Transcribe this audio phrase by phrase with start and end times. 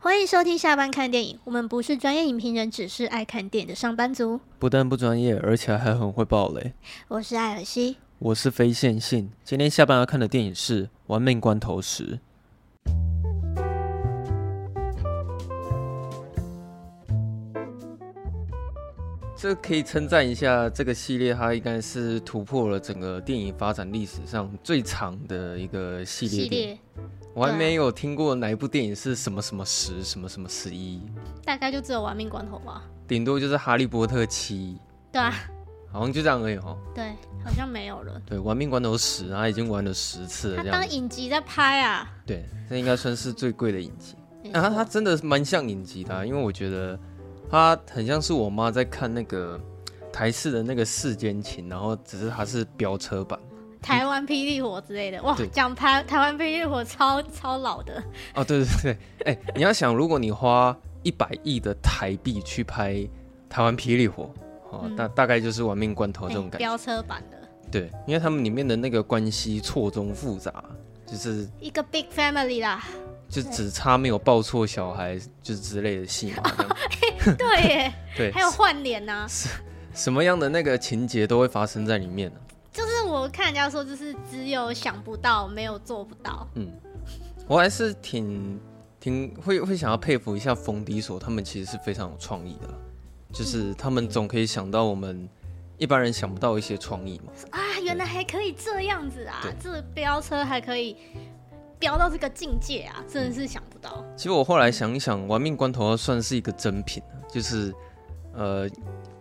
[0.00, 1.36] 欢迎收听下班看电影。
[1.42, 4.38] 我们不是专业影评人，只是爱看电影的上班族。
[4.56, 6.72] 不但不专业，而且还很会爆雷。
[7.08, 9.32] 我是艾尔西，我是非线性。
[9.42, 12.04] 今天下班要看的电影是《玩命关头十》。
[19.40, 26.42] 这可以称赞一下这个系列，它应该是突破了整个电影发展历史上最长的一个系列。
[26.42, 26.78] 系列。
[27.34, 31.00] 我还没有听过哪一部电影是什么什么十什么什么十一，
[31.44, 34.74] 大概就只有《玩命关头》吧，顶多就是《哈利波特七》。
[35.12, 35.32] 对啊，
[35.92, 36.76] 好像就这样而已哦。
[36.92, 37.04] 对，
[37.44, 38.20] 好像没有了。
[38.26, 40.80] 对，《玩命关头十》他已经玩了十次了，这样。
[40.80, 42.10] 他当影集在拍啊。
[42.26, 44.16] 对，这应该算是最贵的影集。
[44.52, 46.98] 啊，他真的蛮像影集的啊，因为我觉得
[47.50, 49.58] 他很像是我妈在看那个
[50.12, 53.38] 台式的那个《世间情》，然后只是它是飙车版。
[53.80, 58.02] 台湾霹雳火之类的，哇，讲台台湾霹雳火超超老的。
[58.34, 58.92] 哦，对对对，
[59.24, 63.08] 哎、欸，你要想，如果你花一百亿的台币去拍
[63.48, 64.34] 台湾霹雳火，
[64.70, 67.38] 哦，嗯、大大概就是玩命关头这种感觉，飙、欸、车版的，
[67.70, 70.52] 对，因为他们里面的那个关系错综复杂，
[71.06, 72.84] 就是一个 big family 啦，
[73.28, 76.34] 就只差没有抱错小孩，就是之类的戏
[77.36, 79.26] 对耶，对，还有换脸呐，
[79.94, 82.46] 什么样的那个情节都会发生在里面呢、啊？
[82.72, 86.46] 就是我看人家说，就是只有想不到，没有做不到。
[86.54, 86.70] 嗯，
[87.46, 88.60] 我还是挺
[89.00, 92.68] 挺会会想要佩服一下冯迪所，他们其实是非常有创意的，
[93.32, 95.28] 就是他们总可以想到我们
[95.76, 97.32] 一般人想不到一些创意嘛。
[97.50, 99.42] 啊，原来还可以这样子啊！
[99.60, 100.96] 这个飙车还可以
[101.78, 104.04] 飙到这个境界啊，真的是想不到。
[104.16, 107.02] 其实我后来想一想，《玩命关头》算是一个珍品，
[107.32, 107.74] 就是
[108.34, 108.68] 呃。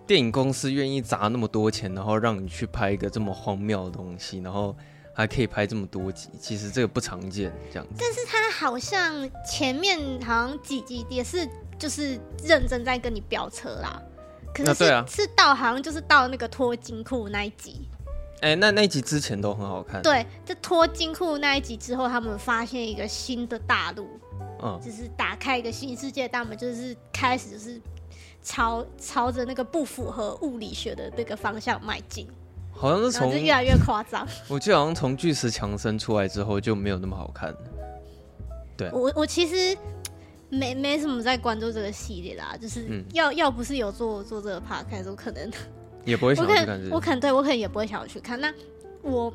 [0.07, 4.73] 电影公司愿意砸那么多钱，然后让你去拍一个这么荒谬的东西，然后
[5.13, 7.93] 还可以拍这么多集，其实这个不常见，这样子。
[7.99, 11.45] 但是他好像前面好像几集也是
[11.77, 14.01] 就是认真在跟你飙车啦，
[14.53, 17.89] 可是是，啊啊、是到好像就是到那个脱金库那一集。
[18.41, 20.01] 哎、欸，那那一集之前都很好看。
[20.01, 24.07] 对，就脱金库那一集之后，他们发现一个新的大陆，
[24.61, 27.81] 嗯，就是打开一个新世界大门，就是开始就是。
[28.43, 32.25] 朝朝着那个不符合物理学的那个方向迈进，
[32.71, 34.25] 好像是从越来越夸张。
[34.47, 37.53] 我记得好像从巨石强森出来之后就没有那么好看。
[38.77, 39.77] 对，我我其实
[40.47, 45.51] 没没什么在关注这个系列啦，就是要、嗯、要不是有做做这个 podcast，我可能
[46.07, 46.95] 也不会想去看这个。
[46.95, 48.39] 我可能对我可能也不会想要去看。
[48.39, 48.51] 那
[49.03, 49.31] 我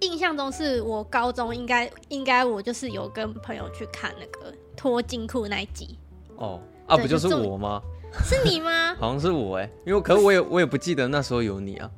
[0.00, 5.98] 印象中是我高中应该应该我就是有跟朋友去看那个脱金库那一集。
[6.36, 7.82] 哦，啊，不就是我吗？
[8.24, 8.94] 是你吗？
[9.00, 11.90] 好像是我哎、欸，因为可是我也我也不记得那时候有你啊。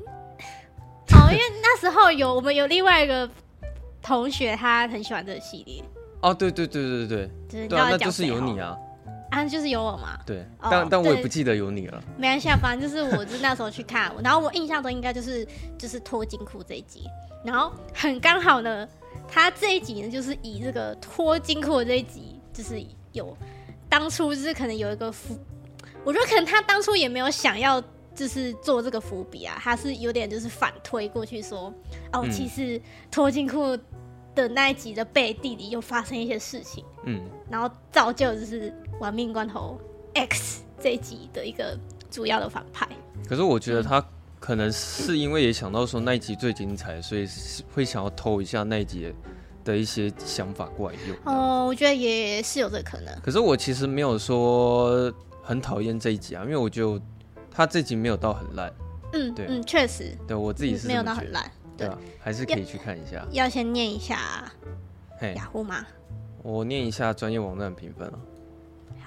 [1.13, 3.29] 哦，因为那时候有我们有另外一个
[4.03, 5.85] 同学，他很喜欢这个系列。
[6.21, 8.77] 哦，对对对对对对，对啊，那就是有你啊。
[9.31, 10.19] 啊，就是有我嘛。
[10.27, 12.03] 对，哦、但但我也不记得有你了。
[12.17, 15.47] 没关系，反正就是我是那时候去看，然后我印象中应该就是
[15.79, 17.05] 就是脱金裤这一集，
[17.45, 18.89] 然后很刚好呢，
[19.29, 23.37] 他这一集呢就是以这个脱金裤的这一集，就是有
[23.89, 25.39] 当初就是可能有一个伏。
[26.05, 27.83] 我觉得可能他当初也没有想要，
[28.15, 31.73] 就是做这个伏笔啊，他是有点就是反推过去说，
[32.13, 33.77] 哦，其实脱金裤
[34.35, 39.79] 的那一集的背地里又发生一些事情，嗯，然后造就就是玩命关头
[40.15, 41.79] X 这一集的一个
[42.11, 42.89] 主要的反派。
[43.29, 44.05] 可是我觉得他
[44.39, 47.27] 可能是因为也想到说那一集最精彩，所以
[47.75, 49.13] 会想要偷一下那一集
[49.65, 51.17] 的一些想法过来用。
[51.25, 53.15] 哦，我觉得也是有这个可能。
[53.23, 55.13] 可是我其实没有说。
[55.41, 57.01] 很讨厌这一集啊，因为我觉得
[57.51, 58.71] 他这集没有到很烂。
[59.15, 61.99] 嗯，对，嗯，确实，对我自己是没有到很烂，对吧？
[62.21, 63.27] 还是可以去看一下。
[63.31, 64.53] 要先念一下
[65.35, 65.87] 雅虎吗？
[66.43, 68.19] 我念一下专业网站评分啊。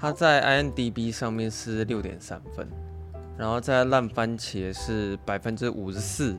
[0.01, 2.67] 他在 INDB 上面是六点三分，
[3.37, 6.35] 然后在烂番茄是百分之五十四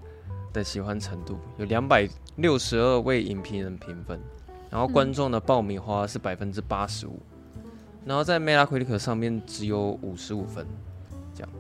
[0.53, 4.19] 的喜欢程度，有两百六十二位影评人评分，
[4.69, 7.17] 然后观众的爆米花是百分之八十五。
[8.05, 10.67] 然后在 Metacritic 上面只有五十五分，
[11.33, 11.51] 这样，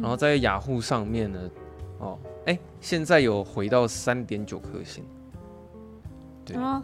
[0.00, 1.50] 然后在雅虎上面呢，
[1.98, 2.16] 哦，
[2.46, 5.04] 哎，现在有回到三点九颗星，
[6.44, 6.80] 对，哦，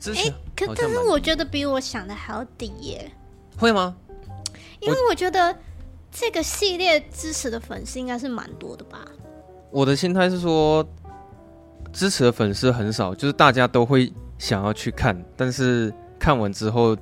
[0.00, 3.08] 之前哎，可但是我觉得比我想的还要低耶，
[3.60, 3.94] 会吗？
[4.80, 5.54] 因为我觉得
[6.10, 9.06] 这个系列支持的粉丝应该是蛮多的吧。
[9.70, 10.82] 我的心态是说，
[11.92, 16.96] 支持的粉丝很少，就是大家都会想要去看，但是看完之后，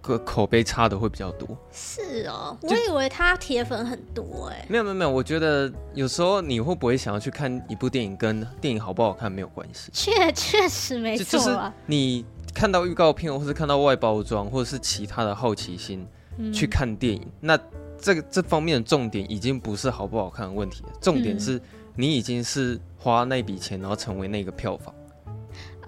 [0.00, 1.46] 个口碑差的会比较多。
[1.70, 4.64] 是哦，我以为他铁粉很多哎。
[4.70, 9.90] 没有没有没有，我觉得有时候你会不会想要去看一部电影，跟电影好不好看没有关系。
[9.92, 11.68] 确确实没错啊。
[11.68, 12.24] 就是你
[12.54, 16.06] 看到预告片，或是看到外包装，或者是其他的好奇心，
[16.38, 17.58] 嗯，去看电影，那
[17.98, 21.56] 这个这方面的重点已经不是好不好看的问题了，重点是。
[21.56, 21.62] 嗯
[21.96, 24.94] 你已经是花那笔钱，然后成为那个票房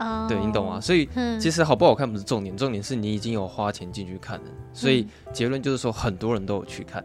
[0.00, 0.79] ，oh, 对，你懂吗？
[0.81, 1.09] 所以
[1.41, 4.44] 其实好不好看不是重点，重点是你已经有花钱进去看了。
[4.75, 7.03] 所以结论就是说，很多人都有去看。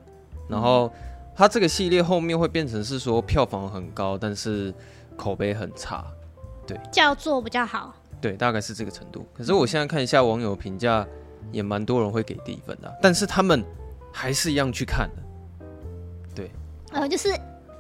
[0.50, 0.92] 然后
[1.36, 4.74] 它这个系列后面会变成是说票房很高，但是
[5.16, 6.04] 口碑很差，
[6.66, 9.26] 对，叫做比较好，对，大概是这个程度。
[9.34, 11.06] 可是我现在看一下网友评价，
[11.52, 13.64] 也蛮多人会给低分的，但是他们
[14.12, 15.24] 还是一样去看的，
[16.36, 16.52] 对，
[16.92, 17.30] 呃，就是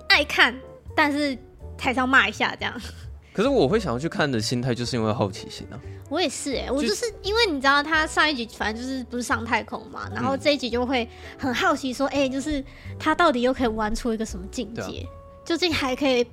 [0.09, 0.55] 爱看。
[0.95, 1.37] 但是
[1.77, 2.73] 台上骂一下这样，
[3.31, 5.79] 可是我会想要去看的心态，就是因为好奇心啊。
[6.09, 11.07] 我也是哎、欸，我就是因为你知道他上一集反正就是不是上太空嘛，然后这一集就会
[11.37, 12.63] 很好奇说，哎、就是
[12.97, 14.81] 他到底又可以玩出一个什么境界？
[14.81, 15.05] 啊、
[15.45, 16.25] 究竟还可以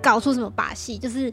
[0.00, 0.96] 搞出什么把戏？
[0.96, 1.32] 就是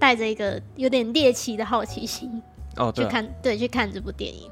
[0.00, 2.42] 带着一个有点猎奇的好奇心
[2.76, 4.50] 哦，对啊、去看对去看这部电影。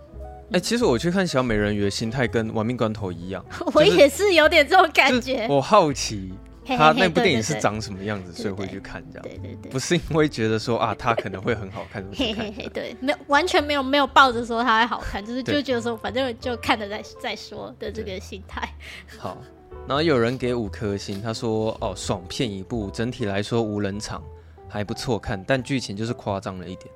[0.50, 5.46] 哎、欸，其实我去看小美人鱼的心态跟玩命关头一样， 我也是有点这种感觉。
[5.48, 6.32] 我好奇。
[6.76, 9.22] 他那部电影是长什么样子，所以会去看这样。
[9.22, 18.68] 对对对，不是因为觉得说啊，他可能会很好看，嘿嘿嘿，对，没有完全没有没有抱着说他会好看，就是就觉得说反正就看了再再说的这个心态。
[19.16, 19.38] 好，
[19.86, 24.22] 然后有人给五颗星，他说哦，爽片一部，整体来说无人场
[24.68, 26.94] 还不错看，但剧情就是夸张了一点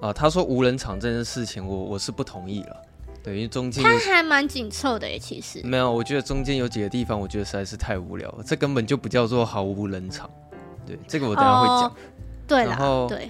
[0.00, 0.12] 啊。
[0.12, 2.76] 他说无人场这件事情我，我我是不同意了。
[3.22, 10.30] 对，因为中间它还蛮紧凑的耶，其实没有，我觉得中间有几个地方，我觉得实在是太无聊了，这根本就不叫做毫无人场。
[10.86, 11.88] 对，这个我等下会讲。
[11.88, 11.92] 哦、
[12.46, 13.28] 对然后对，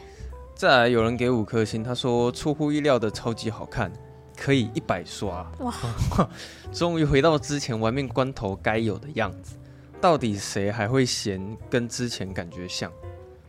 [0.54, 3.90] 再来有人给五颗星，他说出乎意料的超级好看，
[4.36, 5.50] 可以一百刷。
[5.60, 5.72] 哇，
[6.70, 9.56] 终于回到之前玩命关头该有的样子。
[9.98, 12.92] 到底谁还会嫌跟之前感觉像？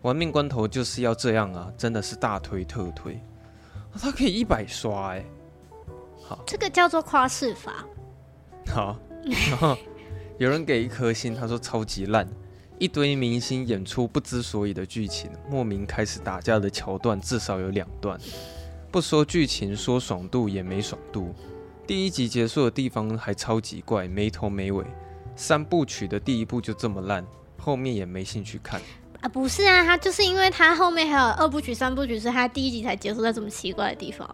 [0.01, 3.19] 玩命关头就是要这样啊，真的是大推特推。
[3.99, 5.25] 他可以一百刷哎。
[6.23, 7.85] 好，这个叫做夸饰法。
[8.67, 8.97] 好，
[9.49, 9.77] 然 后
[10.37, 12.27] 有人给一颗星，他说超级烂，
[12.77, 18.19] 一堆明星演出不知所以的剧情，莫名开始打架的桥段至少有两段，
[18.91, 21.33] 不说剧情，说爽度也没爽度。
[21.87, 24.85] 第一集结束的地方还超级怪，没头没尾。
[25.35, 27.25] 三部曲的第一部就这么烂，
[27.57, 28.81] 后面也没兴趣看。
[29.27, 34.25] 啊，不是啊，他就是因为他后面还有二部曲、三部曲，是他第一集才结束在这么奇怪的地方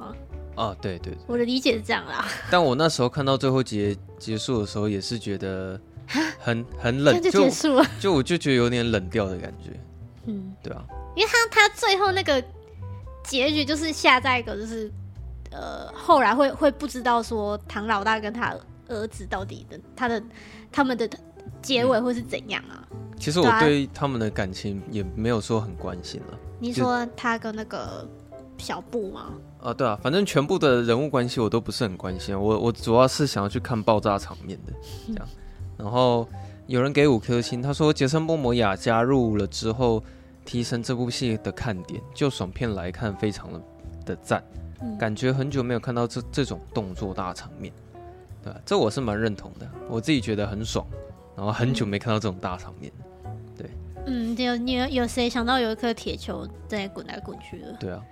[0.56, 0.75] 啊。
[0.80, 2.28] 对，对，我的理解是这样啦。
[2.51, 5.80] 但我那时候看到最后结结束的时候，也是觉得
[6.40, 9.72] 很很冷，就结束了，就我就觉得有点冷掉的感觉。
[10.28, 10.84] 嗯，对啊，
[11.16, 12.42] 因为他他最后那个
[13.24, 14.92] 结局就是下在一个就是
[15.51, 18.56] 呃，后来会会不知道说唐老大跟他
[18.90, 20.22] 儿子到底的他的
[20.72, 21.10] 他们的
[21.62, 22.88] 结尾会是怎样啊？
[22.92, 26.40] 嗯，其实我对他们的感情也没有说很关心了。
[26.59, 28.07] 你说他跟那个
[28.57, 29.33] 小布吗？
[29.62, 34.73] 啊，对啊，反正全部的人物关系我都不是很关心，我我主要是想要去看爆炸场面的
[35.07, 35.28] 这样。
[35.78, 36.28] 然后
[36.68, 40.04] 有人给五颗星，他说杰森·莫摩亚加入了之后，
[40.45, 42.02] 提升这部戏的看点。
[42.14, 43.62] 就爽片来看，非常的
[44.06, 44.44] 的赞，
[45.00, 47.73] 感觉很久没有看到这这种动作大场面，
[48.44, 48.59] 对吧？
[48.66, 50.85] 这我是蛮认同的，我自己觉得很爽。
[51.35, 52.92] 然后很久没看到这种大场面，
[53.57, 53.69] 对，
[54.06, 57.73] 嗯，有有有谁想到有一颗铁球在滚来滚去的？
[57.80, 58.04] 对啊。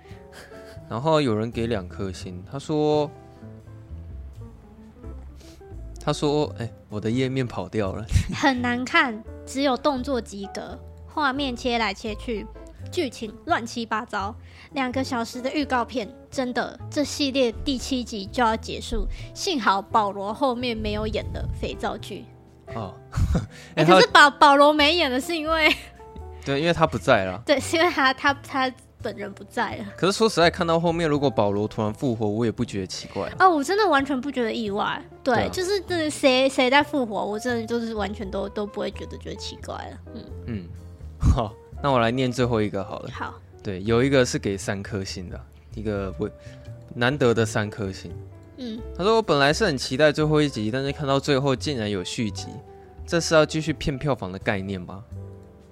[0.90, 3.10] 然后有人给两颗星，他说
[5.98, 12.46] ：“他说，哎，我的页面跑掉了，很难看，只有动作及格，画面切来切去，
[12.90, 14.34] 剧情乱七八糟。
[14.72, 22.24] 两个小时的预告片，真的，这系列第七集就要结束，幸好保罗后面没有演的肥皂剧。
[22.74, 22.94] 哦，
[23.76, 25.74] 哎，可是保保罗没演的是因为，
[26.44, 35.02] 对，因为他不在了， 对，是因为他他他。”本人不在了，可是说实在，看到后面如果保罗突然复活，我也不觉得奇怪哦，我真的完全不觉得意外。
[35.24, 39.98] 对，就是这谁谁在复活，我真的就是完全都都不会觉得觉得奇怪了。
[40.14, 40.68] 嗯嗯，
[41.18, 41.52] 好，
[41.82, 43.10] 那我来念最后一个好了。
[43.10, 45.40] 好，对，有一个是给三颗星的，
[45.74, 46.30] 一个不
[46.94, 48.12] 难得的三颗星。
[48.62, 52.46] 嗯，他说我本来是很期待最后一集，但是看到最后竟然有续集，
[53.04, 55.02] 这是要继续骗票房的概念吗？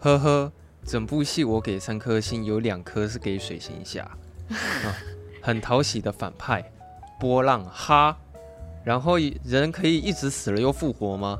[0.01, 0.53] 呵呵，
[0.85, 4.03] 整部戏我给三颗星，有两颗是给水行侠，
[4.51, 4.91] 啊，
[5.41, 6.69] 很讨喜的反派
[7.21, 8.19] 波浪哈，
[8.85, 11.39] 然后人可以一直死了又复活吗？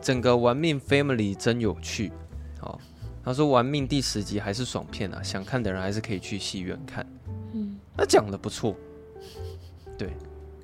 [0.00, 2.10] 整个玩命 Family 真有趣，
[2.58, 2.80] 好，
[3.22, 7.04] 他说玩命第十集还是爽片啊，想看的人还是可以去戏院看，
[7.52, 8.74] 嗯，那讲的不错，
[9.98, 10.08] 对。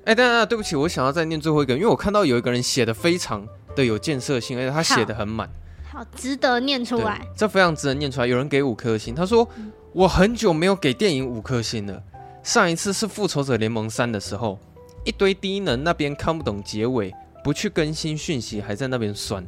[0.05, 5.49] 哎，等等，对不起，我想要再念最后一个，因为我看到有一个人写的非常的有建设性，而且他写的很满，
[5.89, 8.27] 好，值得念出来，这非常值得念出来。
[8.27, 12.03] 有人给五颗星，他说、嗯、我很久没有给电影五颗星了，
[12.43, 14.59] 上一次是《复仇者联盟三》的时候，
[15.05, 19.45] 一堆低能那边看不懂结尾，不去更新讯息，还在那边酸。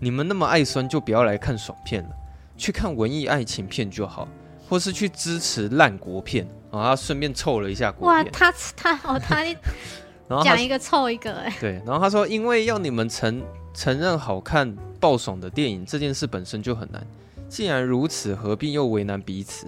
[0.00, 2.10] 你们那么爱酸，就不要来看爽片了，
[2.56, 4.26] 去看文艺爱情片就好，
[4.68, 6.46] 或是去支持烂国片。
[6.70, 8.24] 然后他顺便凑了一下国片。
[8.24, 9.42] 哇，他他哦他，
[10.28, 11.56] 然后讲一个凑一个哎。
[11.58, 17.06] 对，然后他说，因为要你们承承认好看爆爽的电影这件事本身就很难，
[17.48, 19.66] 既然如此，何必又为难彼此？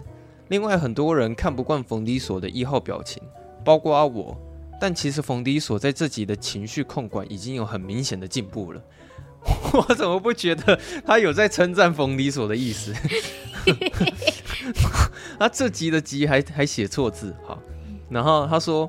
[0.49, 3.23] 另外，很多人看不惯冯迪索的一号表情，
[3.65, 4.37] 包括我。
[4.79, 8.83] 但其实冯迪索在这集的情绪控管已经有很明显的进步了。
[9.73, 12.95] 我怎么不觉得他有在称赞冯迪索的意思？
[15.39, 17.59] 他这集的集还还写错字，哈，
[18.09, 18.89] 然后他说，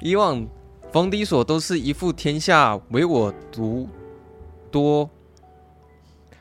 [0.00, 0.46] 以往
[0.92, 3.88] 冯迪所都是一副天下唯我独
[4.70, 5.08] 多，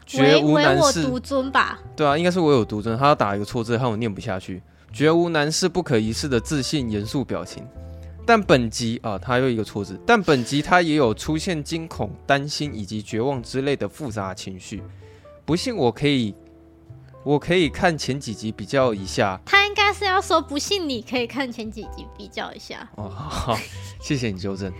[0.05, 1.79] 绝无难事，唯我独尊吧？
[1.96, 2.98] 对啊，应该是唯我独尊。
[2.98, 4.62] 他打一个错字，害我念不下去。
[4.94, 7.65] 绝无难事，不可一世的自信严肃表情。
[8.25, 10.00] 但本集啊，他又一个错字。
[10.05, 14.82] 但本集他也有出现惊恐、担心以及绝望之类的复杂情绪。
[15.46, 16.34] 不信我可以。
[17.25, 22.88] 我可以看前几集比较一下，他应该是要说不信你可以看前几集比较一下。
[22.98, 23.58] 哦，好，
[24.00, 24.72] 谢谢你纠正。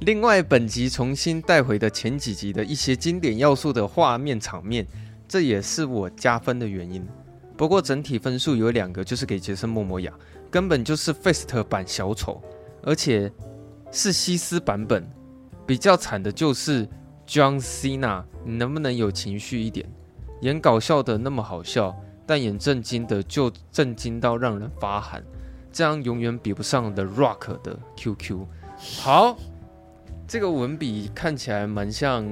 [0.00, 4.84] 另外，本集重新带回的前几集的一些经典要素的画面场面，
[5.28, 7.06] 这也是我加分的原因。
[7.56, 10.12] 不过整体分数有两个，就是给杰森·莫摩亚，
[10.50, 12.42] 根本就是 Fist 版小丑，
[12.82, 13.30] 而且
[13.92, 15.08] 是西斯版本。
[15.64, 16.84] 比较惨的就是
[17.28, 19.88] John Cena，你能不能有情绪一点？
[20.40, 25.22] 演搞笑的那么好笑，但演正经的就震惊到让人发寒，
[25.72, 28.46] 这样永远比不上 The Rock 的 QQ。
[29.00, 29.38] 好，
[30.28, 32.26] 这个文笔看起来蛮像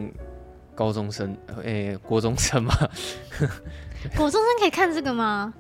[0.75, 2.75] 高中生，诶、欸，国中生吗？
[4.17, 5.55] 国中生可以看这个吗？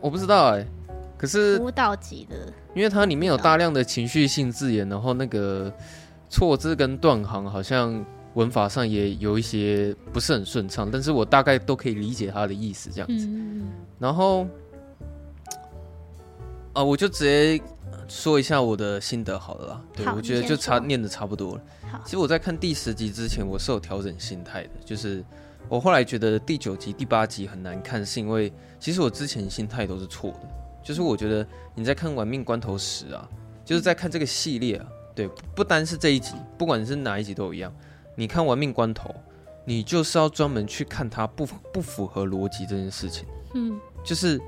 [0.00, 0.66] 我不知道哎、欸，
[1.18, 2.36] 可是舞蹈级的，
[2.74, 5.72] 因为它里面有大量的情绪性字眼，然后那个
[6.28, 8.04] 错字跟断行好像。
[8.34, 13.26] 文法上也有一些不是很顺畅，但是我大概都可以理解他的意思这样子。
[13.26, 14.42] 嗯、然后，
[16.72, 17.62] 啊、呃，我就直接
[18.08, 19.82] 说一下我的心得好了啦。
[19.94, 21.62] 对，我觉得就差念的差不多了。
[22.04, 25.24] 其实我在看第十集之前，我是有调整心态的，就是
[25.68, 30.40] 我后来觉得第九集、第八集很难看，是因为其实我之前心态都是错的。
[30.82, 33.26] 就是我觉得你在看《玩命关头》时啊，
[33.64, 37.72] 就是在看这个系列啊，对，不单是这一集，不管是哪一集都一样。
[38.16, 39.10] 你看《玩命关头》，
[39.64, 43.26] 你就是要专门去看它不不符合逻辑这件事情。
[43.54, 44.40] 嗯，就是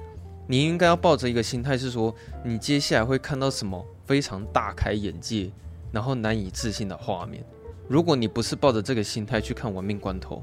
[0.46, 5.50] 你应该要抱着一个心态，是说你接下来会看到什么非常大开眼界，
[5.90, 7.44] 然后难以置信的画面。
[7.88, 10.36] 如果你不是抱着这个心态去看《玩命关头》，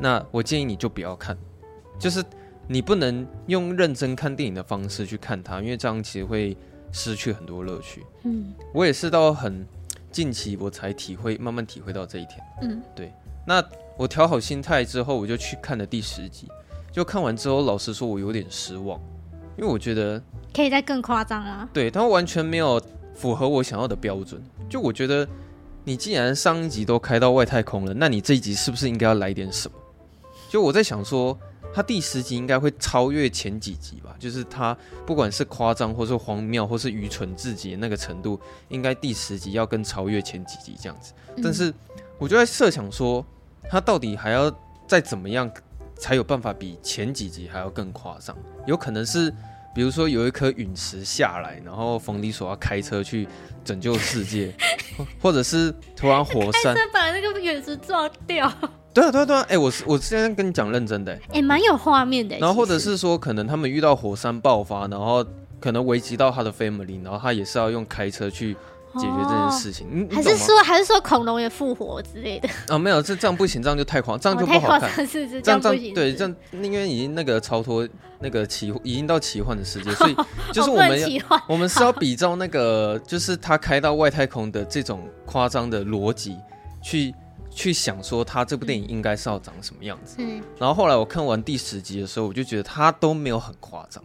[0.00, 1.36] 那我建议你就不要看。
[1.98, 2.22] 就是
[2.68, 6.56] 你不能用认真看电影的方式去看它，因为这样其实会
[6.92, 8.04] 失去很多乐趣。
[8.24, 9.66] 嗯，我也是到很。
[10.16, 12.40] 近期我才体会，慢慢体会到这一天。
[12.62, 13.12] 嗯，对。
[13.46, 13.62] 那
[13.98, 16.48] 我调好心态之后，我就去看了第十集。
[16.90, 18.98] 就看完之后，老实说，我有点失望，
[19.58, 20.18] 因为我觉得
[20.54, 21.68] 可以再更夸张啊。
[21.70, 22.80] 对，它完全没有
[23.14, 24.42] 符合我想要的标准。
[24.70, 25.28] 就我觉得，
[25.84, 29.76] 你既然上一集都开到外太空了，那你这一集是不是应该要来点什么？
[30.48, 31.38] 就我在想说。
[31.76, 38.40] 他第十集应该会超越前几集吧，就是他不管是夸张，或是荒谬，或是愚蠢至极的那个程度，
[38.70, 41.12] 应该第十集要更超越前几集这样子。
[41.44, 41.70] 但是
[42.16, 43.22] 我就在设想说，
[43.68, 44.50] 他到底还要
[44.88, 45.52] 再怎么样
[45.98, 48.34] 才有办法比前几集还要更夸张？
[48.66, 49.30] 有可能是，
[49.74, 53.28] 比如说有一颗陨石下来，然后冯迪索要开车去
[53.62, 54.50] 拯救世界，
[55.20, 58.50] 或者是突然火山把那个陨石撞掉。
[58.96, 59.46] 对啊，对啊，对啊！
[59.50, 62.34] 哎，我是我现在跟你讲认真的，哎，蛮有画面的。
[62.38, 65.22] 然后或者是说，可能他们遇到火山爆发，然后
[65.60, 68.54] 可能危及到他的 family，然后他也是要用开车去
[68.94, 69.86] 解决这件事情。
[69.90, 72.48] 嗯，还是说还是说恐龙也复活之类的？
[72.74, 74.88] 啊，没有，这这样不行，这样就太狂，这样就不好看。
[74.88, 75.92] 哦、是是这样这样不行。
[75.92, 77.86] 对，这样因为已经那个超脱
[78.18, 80.16] 那个奇，已经到奇幻的世界， 所以
[80.54, 81.08] 就是我们要
[81.46, 86.38] 我们是要比照那个，就是他开到外太空的这种夸张的逻辑
[86.82, 87.14] 去。
[87.56, 94.04] 去想说他这部电影应该是要长什么样子，嗯，然后后来我看完第十集的时候，我就觉得他都没有很夸张，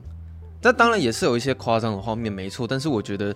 [0.62, 3.36] 但当然也是有一些夸张的画面，没错，但是我觉得，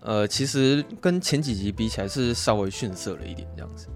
[0.00, 3.88] 呃，其实跟前几集比起来是稍微逊色了一点这样子。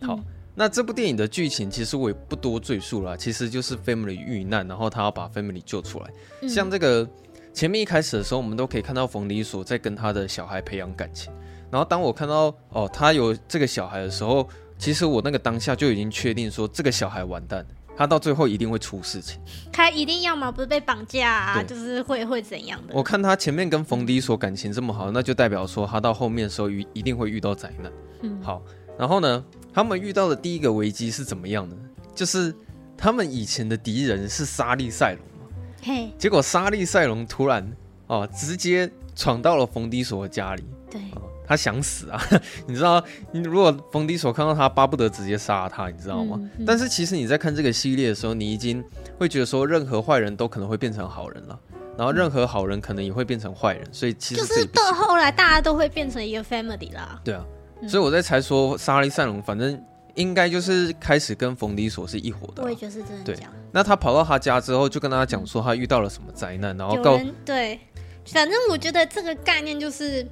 [0.00, 0.24] 好，嗯、
[0.54, 6.10] 那这部电影的剧情其实我也不多赘述了，其实就是 Family 遇难，然后他要把 Family 救出来。
[6.40, 7.06] 嗯、像这个
[7.52, 11.30] 前面一开始的时候，我们都可以看到冯迪索在跟他的小孩培养感情，
[11.70, 14.48] 然后当我看到哦他有这个小孩的时候。
[14.80, 19.38] 其实我那个当下就已经确定说，这个小孩完蛋，他到最后一定会出事情。
[19.70, 22.94] 他一定要么不是被绑架啊，就是会会怎样的。
[22.94, 27.92] 我看他前面跟冯迪索感情这么好，那就代表说他到后面的时候一一定会遇到灾难。
[28.22, 28.62] 嗯，好，
[28.98, 31.76] 然后呢，他们遇到的第一个危机是怎么样呢？
[32.14, 32.54] 就是
[32.96, 37.70] 他们以前的敌人是沙利赛隆嘛，嘿，结果沙利赛隆突然
[38.06, 40.64] 哦，直接闯到了冯迪索的家里。
[40.90, 41.02] 对。
[41.50, 42.22] 他想死啊！
[42.68, 46.36] 你知道，你如果冯迪索看到他，巴不得直接杀他，你知道吗？
[46.40, 48.80] 嗯嗯、但是其实你在看这个系列的时候，你已经
[49.18, 51.58] 会觉得说，任何坏人都可能会变成好人了，
[51.98, 57.20] 然后任何好人可能也会变成坏人，所以其实就是到后来大家都会变成一个 family 啦。
[57.24, 57.44] 对啊，
[57.88, 59.76] 所以我在猜说，莎莉赛隆反正
[60.14, 62.62] 应该就是开始跟冯迪索是一伙的。
[62.62, 63.24] 我也觉得是真的。
[63.24, 63.36] 对，
[63.72, 67.80] 那他跑到他家之后，就跟他讲说他遇到了什么灾难，然后告对，
[68.26, 70.24] 反正我觉得这个概念就是。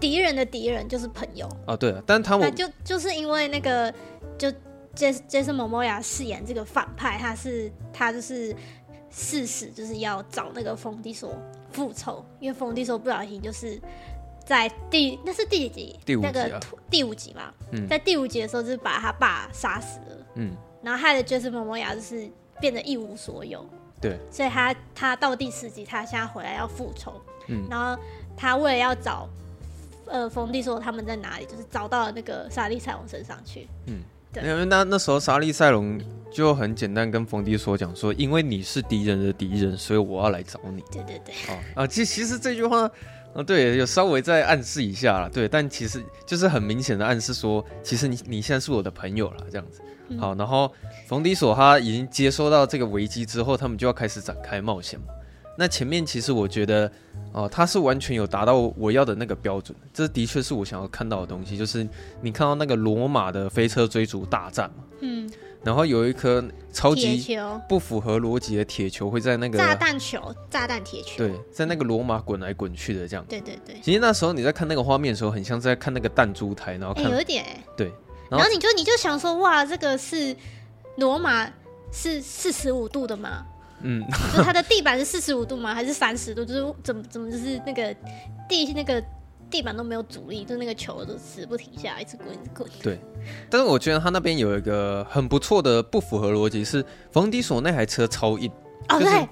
[0.00, 1.46] 敌人的敌人就是朋友。
[1.66, 3.92] 啊，对啊，但他们就就是因为那个，
[4.38, 4.50] 就
[4.94, 8.54] 杰杰森·莫莫亚饰演这个反派，他是他就是
[9.10, 11.32] 誓死就是要找那个冯迪索
[11.70, 13.80] 复仇，因为冯迪索不小心就是
[14.44, 16.00] 在第那是第几集？
[16.04, 22.28] 第五集啊，那个第五集嘛，嗯，在第五集的时候就是把他爸杀死了，嗯，然后害得杰森·莫莫亚就是
[22.60, 23.64] 变得一无所有，
[24.00, 28.00] 对，所以他他到第四集他现在回来要复仇，嗯，然后
[28.36, 29.28] 他为了要找。
[30.10, 31.46] 呃，冯迪说他们在哪里？
[31.46, 33.68] 就是找到了那个莎莉赛隆身上去。
[33.86, 34.00] 嗯，
[34.32, 34.42] 对。
[34.42, 36.00] 因为那那时候莎莉赛隆
[36.32, 41.34] 就很简单跟冯迪索讲说：“因为你是敌人的敌人，所以我要来找你。”对对对。
[41.48, 42.90] 哦啊，其其实这句话，
[43.34, 45.30] 啊，对，有稍微再暗示一下了。
[45.30, 49.80] 对，但其实就是很明显的暗示说，其实你你现在是我的朋友了，这样子。
[50.08, 50.72] 嗯、好，然后
[51.06, 55.06] 冯迪索他已经接收到这个危机之后，他们就要开始展开冒险嘛。
[55.60, 56.86] 那前面其实我觉得，
[57.34, 61.86] 哦、呃，他是完全有达到我要的那个标准，这的确是我想要看到的东西，就是
[62.22, 65.30] 你看到那个罗马的飞车追逐大战嘛，嗯，
[65.62, 66.42] 然后有一颗
[66.72, 67.36] 超级
[67.68, 73.78] 不符合逻辑的铁球会在那个炸弹球、炸弹铁球，对，在那个罗马滚来滚去的这样，对对对。
[73.82, 77.44] 其实那时候你在看那个画面的时候，很像在看那个弹珠台，然后看、欸、有一点，
[77.76, 77.92] 对，
[78.30, 80.34] 然后你就你就想说，哇，这个是
[80.96, 81.46] 罗马
[81.92, 83.44] 是四十五度的吗？
[83.82, 84.04] 嗯，
[84.36, 85.74] 就它的地板是四十五度吗？
[85.74, 86.44] 还是三十度？
[86.44, 87.94] 就是怎么怎么就是那个
[88.48, 89.02] 地那个
[89.50, 92.68] 地板都没有阻力，就那个球都死不停下来，一直滚一直滚。
[92.82, 93.00] 对，
[93.48, 98.50] 但是我觉得他那边有一个很不错的不符合逻辑是，冯迪索那台车超硬。
[98.88, 99.28] 哦、就是、对，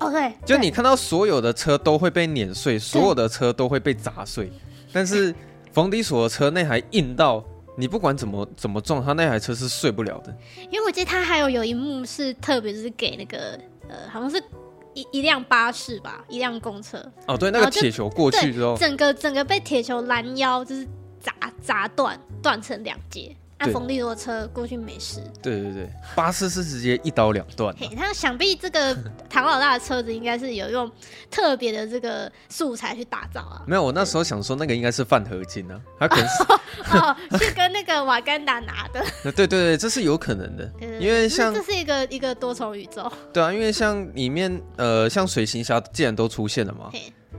[0.00, 4.50] 哦对，就你看到所有的车都会被碾碎，所有的车都会被砸碎，
[4.92, 5.34] 但是
[5.72, 7.44] 冯迪索的车那台硬到。
[7.80, 10.36] 你不管怎么怎么撞，他那台车是碎不了的。
[10.68, 13.56] 因为我记得他还有有一幕是特别是给那个
[13.88, 14.42] 呃，好像是
[14.94, 16.98] 一一辆巴士吧，一辆公车。
[17.26, 20.86] 哦，对，那个铁球过去之后，整个整个被铁球拦腰，就是
[21.20, 23.34] 砸砸断，断成两截。
[23.58, 25.20] 那冯利多车过去没事。
[25.42, 27.74] 对对对，巴士是直接一刀两断。
[27.78, 28.96] 嘿，他想必这个
[29.28, 30.90] 唐老大的车子应该是有用
[31.30, 33.62] 特别的这个素材去打造啊。
[33.66, 36.42] 没有，我那时候想说那个应该是饭合金啊，他可能是
[36.96, 39.04] 哦，是跟那个瓦干达拿的。
[39.32, 43.10] 对对对，这是有可能的，因为像这是一个一个多重宇宙。
[43.32, 46.90] 对啊，因为像里面呃，像水行侠既然都出现了嘛。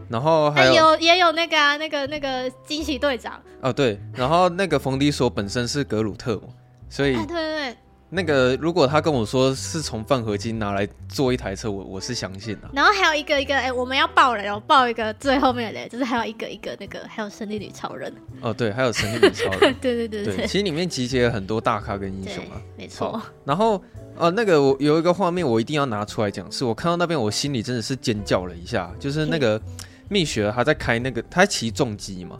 [0.07, 6.47] 然后还有，有也有那个啊，那个那个惊奇队长哦，对，然后那个冯迪索本身是格鲁特嘛，
[6.89, 7.77] 所以、哎、对对对，
[8.09, 12.69] 那个如果他跟我说是从泛合金拿来做一台车，我我是相信的。
[12.73, 18.12] 然后还有一个一个，哎，我们要爆了，要爆一个最后面的，就是还有一个一个那个，还有神力女超人。
[18.41, 19.75] 哦，对，还有神力女超人。
[19.79, 23.21] 对对对对，对，其实里面集结了很多大咖跟英雄啊，没错。
[23.45, 23.79] 然后
[24.17, 29.62] 呃，那个我有一个画面，我一定要拿出来讲，是我看到那边，我心里真的是尖叫了一下，就是那个。
[30.09, 32.37] 蜜雪儿她在开那个，她骑重机嘛，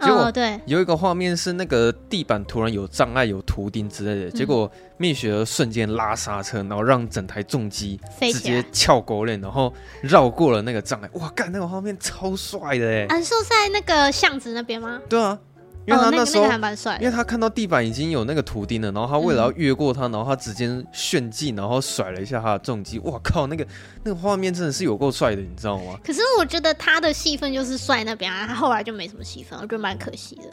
[0.00, 11.08] 结果对，有一个画面是那个地板突然有障碍、有图钉之类的，结果蜜雪儿瞬间拉刹车，然后让整台重机直接翘狗链，然后绕过了那个障碍。
[11.14, 13.06] 哇，干那个画面超帅的哎！
[13.08, 15.00] 安、啊、是在那个巷子那边吗？
[15.08, 15.38] 对啊。
[15.86, 22.98] 因为他那时候，哦那个那个、因为他看到地板已经有那个图钉了，然后他为了要越过它，嗯、然后他直接炫技，然后甩了一下他的重击。
[23.00, 23.66] 哇靠，那个
[24.04, 25.98] 那个画面真的是有够帅的，你知道吗？
[26.04, 30.44] 可是我觉得他的戏份就是帅那边啊，他后来就没什么戏份，我觉得蛮可惜的。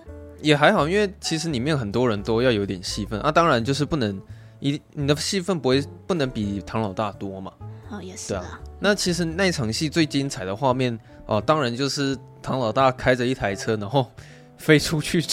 [0.42, 4.20] 也还好，因为其实里面很多人都要有点戏份啊，当然就是不能
[4.60, 7.52] 一你的戏份不会不能比唐老大多嘛。
[7.92, 8.44] 哦，也是啊。
[8.44, 10.94] 啊那其实那场戏最精彩的画面
[11.26, 14.10] 哦、呃，当然就是唐老大开着一台车，然后
[14.60, 15.24] 飞出去。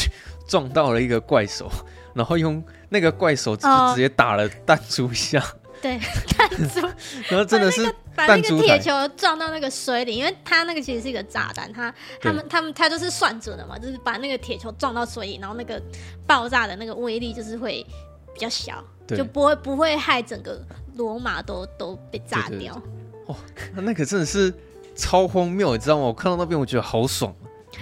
[0.48, 1.68] 撞到了一个怪手，
[2.14, 5.98] 然后用那个怪手就直接打了弹珠一下，哦、 对，
[6.38, 6.80] 弹珠，
[7.28, 15.82] 然后真的是把那个铁球撞到那个水里，因为他那个其实是一个炸弹，他他们他们他就是算准了嘛，就是把那个铁球撞到水里，然后那个
[16.28, 17.84] 爆炸的那个威力就是会
[18.32, 22.80] 比较小，就不会不会害整个罗马都都被炸掉。
[23.26, 23.34] 哦，
[23.74, 24.54] 那个真的是
[24.94, 26.04] 超荒谬，你知道吗？
[26.04, 27.34] 我看到那边我觉得好爽，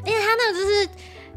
[0.07, 0.89] 因为他那个就是。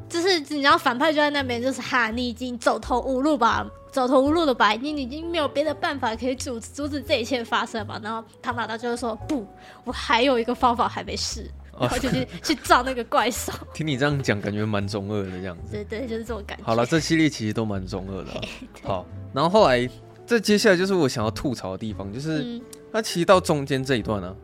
[0.09, 7.99] 就是你知道反派就在那边，就是哈，你已经走投无路吧，走投无路了吧，你已经没有别的办法可以阻阻止这一切发生吧。
[8.01, 9.45] 然后唐老大就会说不，
[9.83, 13.51] 我还有一个方法还没试，然后就去、哦、去撞那个怪兽。
[13.73, 15.71] 听你这样讲，感觉蛮中二的这样子。
[15.73, 16.63] 对对，就是这种感觉。
[16.63, 18.41] 好了，这系列其实都蛮中二的、啊。
[18.83, 19.89] 好，然后后来
[20.25, 22.61] 这接下来就是我想要吐槽的地方，就是
[22.93, 24.35] 它其实到中间这一段呢、啊，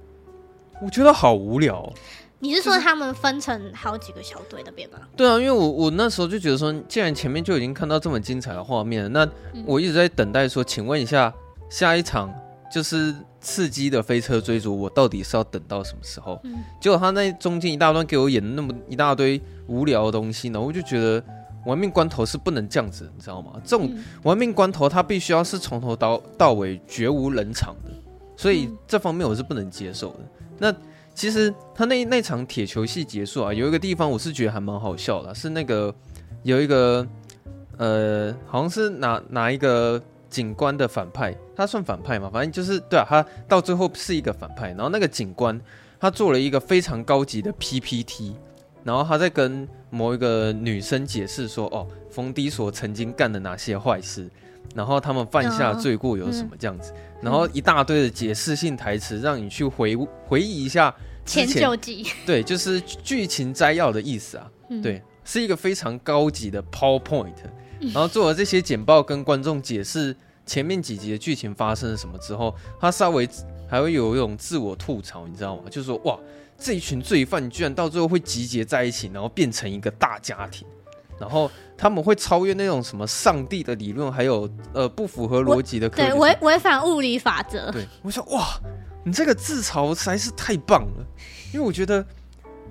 [0.82, 1.94] 我觉得好无聊、哦。
[2.44, 5.00] 你是说他们分成好几个小队那边吗？
[5.16, 11.34] 对啊，因为我我那时候就觉得说，既然前面就已经看到这么精彩的画面了，那我一直在等待说，请问一下，
[11.70, 12.30] 下一场
[12.70, 16.38] 就是刺激的飞车追逐，我到底是要等到什么时候？
[16.44, 21.24] 嗯、结果他那中间一大段给我演那么一大堆无聊的东西呢，我就觉得
[21.66, 23.54] 玩命关头是不能这样子，你知道吗？
[23.64, 23.90] 这种
[24.24, 27.92] 玩命关头，它必须要是从头到到尾绝无冷场的，
[28.36, 30.20] 所以这方面我是不能接受的。
[30.58, 30.76] 那。
[31.14, 35.94] 其实他那那场铁球戏结束啊，有一个地方我是觉得还蛮好笑的，是那个
[36.42, 37.08] 有一个
[37.78, 44.70] 呃，好像是哪哪一个警官的反派，他算反派嘛，反正就是对啊，他到最后是一个反派。
[44.70, 45.60] 然后那个警官
[46.00, 48.36] 他做了一个非常高级的 PPT，
[48.84, 54.28] 然后他在跟某一个女生解释说，哦，冯迪索曾经干了哪些坏事，
[54.74, 56.94] 然后他们犯下罪过有什么这样子。
[57.22, 59.96] 然后一大堆的解释性台词，让你去回
[60.28, 60.94] 回忆一下
[61.26, 64.52] 前前九集， 对，就是剧情摘要的意思啊。
[64.70, 67.34] 嗯、对，是一个非常高级的 PowerPoint，
[67.80, 73.28] 然后做了这些简报跟观众解释前面几集的剧情发生了什么之后，他稍微
[73.70, 75.64] 还会有一种自我吐槽，你知道吗？
[75.70, 76.18] 就是说，哇，
[76.58, 80.68] 这一群罪犯居然到最后会集结在一起，然后变成一个大家庭。
[81.20, 87.72] 然后他们会超越那种什么上帝的理论，还有呃不符合逻辑的科学，对，违违反物理法则。
[87.72, 88.60] 对，我想哇，
[89.04, 91.06] 你这个自嘲实在是太棒了，
[91.54, 92.06] 因为我觉得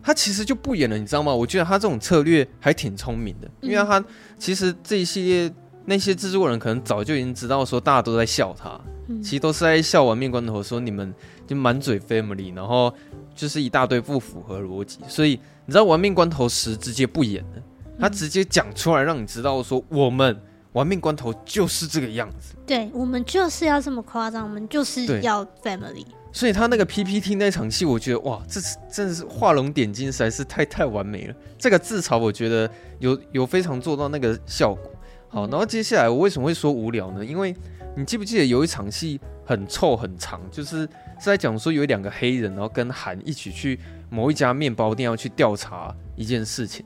[0.02, 1.34] 他其实就不演了，你知道吗？
[1.34, 4.04] 我觉得他这种策略还挺聪明的，因为他
[4.38, 8.80] 其实这一系列那些制作人可能早就已经知道说大家都在笑他，
[9.22, 11.14] 其实都是在笑玩命关头，说你们
[11.46, 12.92] 就满嘴 family，然后
[13.34, 17.62] 就是一大堆不符合逻辑，所以你知道玩命关头时直接不演了。
[18.02, 20.36] 他直接讲出来，让你知道说，我们
[20.72, 22.56] 玩命关头就是这个样子。
[22.66, 26.04] 对，我们就是要这么夸张，我们就是要 family。
[26.32, 31.34] 所以他那个 PPT 那场戏，我觉得哇，这是真的是画龙点睛，实在是太太完美了。
[31.56, 34.90] 这个自嘲，我觉得有有非常做到那个效果。
[35.28, 37.24] 好，然后接下来我为什么会说无聊呢？
[37.24, 37.54] 因为
[37.96, 43.78] 你记不记得有一场戏很臭很长，就是是在讲说有两个黑人，然后跟韩一起去
[44.10, 46.84] 某一家面包店要去调查一件事情。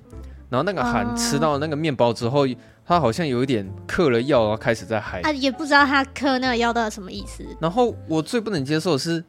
[0.49, 2.47] 然后那个韩吃到那个面包之后，
[2.85, 5.21] 他好像有一点嗑了药，然后开始在嗨。
[5.23, 7.45] 啊，也不知道他嗑那个药到底什么意思。
[7.61, 9.25] 然后我最不能接受的是，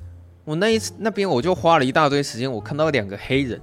[0.46, 3.60] 我那一次那边我就花了一大堆时间，我看到两个黑人，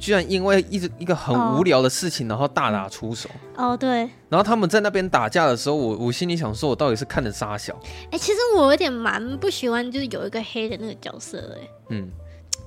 [0.00, 3.30] 居然因为一直一个很无聊的事情，然后大打出手。
[3.54, 3.98] 哦，对。
[4.28, 7.72] 然后他们在那边打架的时候，我我心里想说，我到底是看着杀小？
[8.10, 12.08] 哎，其实我有点蛮不喜欢，就是有一个黑的那个角色，哎，嗯，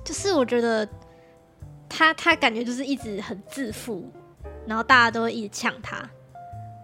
[0.02, 0.88] 就是我觉得
[1.90, 4.10] 他他感觉就是一直很自负。
[4.66, 6.08] 然后大家都会一直呛他，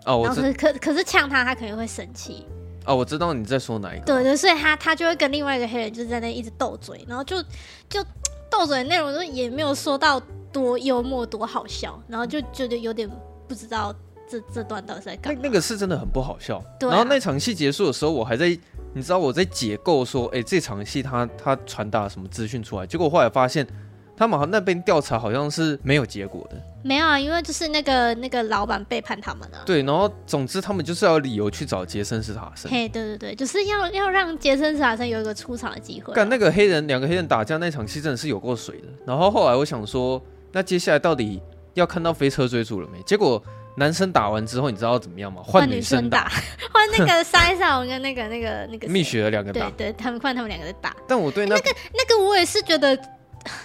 [0.04, 2.46] 哦，我可是可可是呛他，他可能会生气。
[2.84, 4.04] 哦，我知道你在说哪一个。
[4.04, 7.42] 对对，所以他他就会跟另外一个黑人就是在那一直斗嘴，然后就
[7.88, 8.02] 就
[8.50, 10.20] 斗嘴的内容就也没有说到
[10.52, 13.08] 多幽默多好笑，然后就觉得有点
[13.48, 13.94] 不知道
[14.28, 15.40] 这这段到底在干嘛。
[15.42, 16.62] 那那个是真的很不好笑。
[16.80, 16.92] 对啊。
[16.92, 18.48] 然后那场戏结束的时候，我还在
[18.94, 22.86] 你知道我在解构说，哎，这场戏他他传达什么资讯出来？
[22.86, 23.66] 结果后来发现。
[24.16, 26.56] 他们好像那边调查好像是没有结果的。
[26.82, 29.58] 没有啊，因为就是那个那个老板背叛他们了。
[29.66, 32.70] 对，然后总之他们就是要理由去找杰森·斯塔森。
[32.70, 36.14] 嘿，对对对，就是要要让杰森·斯塔森有一个出场的机会。
[36.14, 38.88] 干那个黑人，两个黑人打架那场戏真的是有够水的。
[39.04, 41.42] 然后后来我想说，那接下来到底
[41.74, 43.02] 要看到飞车追逐了没？
[43.02, 43.42] 结果
[43.76, 45.42] 男生打完之后，你知道怎么样吗？
[45.44, 46.30] 换女生打，
[46.72, 50.94] 换那个沙溢跟那个那个那个蜜雪的两个打，对对，他们换他们两个在打。
[51.08, 52.96] 但我对那，那个那个我也是觉得。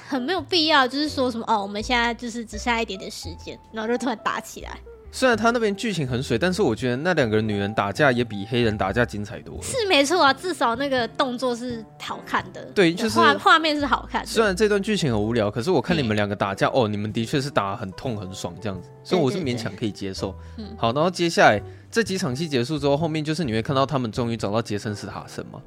[0.07, 4.71] 很没有必要，就是说什么哦，我们现在就是只剩下一点点时间，然后就突然打起来。
[5.13, 9.61] 虽然他那边剧情很水，但是我觉得那两个女人打架也比黑人打架精彩多了。
[9.61, 14.27] 是没错啊，至少那个动作是好看的，对，就是画画面是好看的。
[14.27, 20.33] 虽然这段剧情很无聊，可是我看你们两个打架，哦，你们的确是打很痛很爽这样子，所以我是勉强可以接受。
[20.55, 25.61] 对对对，好，然后接下来这几场戏结束之后，后面就是你会看到他们终于找到杰森·斯塔森嘛？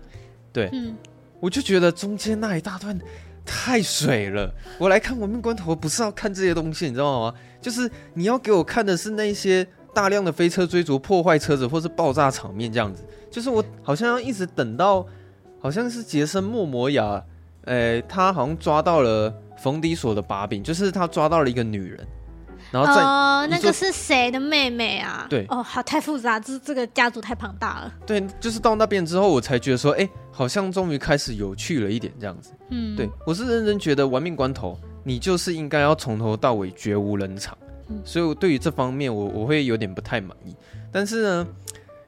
[0.55, 0.96] 对，嗯，
[1.38, 2.98] 我就觉得中间那一大段。
[3.44, 4.52] 太水了！
[4.78, 7.35] 我来看《玩命关头》不是要看这些东西，你知道吗？
[7.61, 13.04] 就是你要给我看的是那些大量的飞车追逐、破坏车子或是爆炸场面这样子。
[13.30, 15.07] 就是我好像要一直等到，
[15.61, 17.22] 好像是杰森·莫摩亚，
[17.64, 22.07] 诶、他好像抓到了冯迪索的把柄，就是他抓到了一个女人。
[22.83, 25.27] 然后那个是谁的妹妹啊？
[25.31, 27.95] 对，哦，好，太复杂，这这个家族太庞大了。
[28.05, 32.51] 对，就是到那边之后，我才觉得说，哎、欸，好像终于开始有趣了一点这样子。
[32.71, 37.57] 嗯，对，我是认真觉得玩命关头，你就是应该要从头到尾绝无人场。
[37.89, 40.57] 嗯，所以我对于这方面我，我我会有点不太满意。
[40.91, 41.47] 但是呢，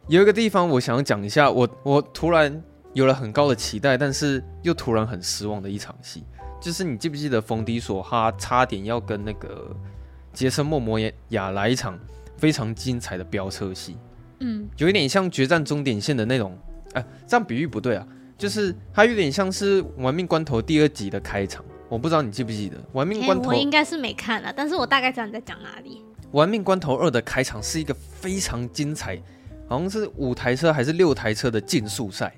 [0.09, 2.61] 有一个地方我想要讲一下，我我突然
[2.93, 6.25] 有了很高的期待，但是又突然很失望的一场戏，
[6.61, 9.71] 就是你记不记得冯迪索他差点要跟那个。
[10.37, 11.99] 杰森·莫摩亚来一场
[12.37, 13.97] 非常精彩的飙车戏，
[14.41, 16.57] 嗯，有一点像《决战终点线》的那种，
[16.93, 21.65] 哎、呃，这样比喻不对啊，就是它有点像是《玩命关头》第二集的开场。
[21.89, 23.45] 我不知道你记不记得《玩命关头》？
[23.49, 26.03] 我应该是没看了，但是我大概知道你在讲哪里。
[26.33, 29.17] 《玩命关头二》的开场是一个非常精彩，
[29.67, 32.35] 好像是五台车还是六台车的竞速赛，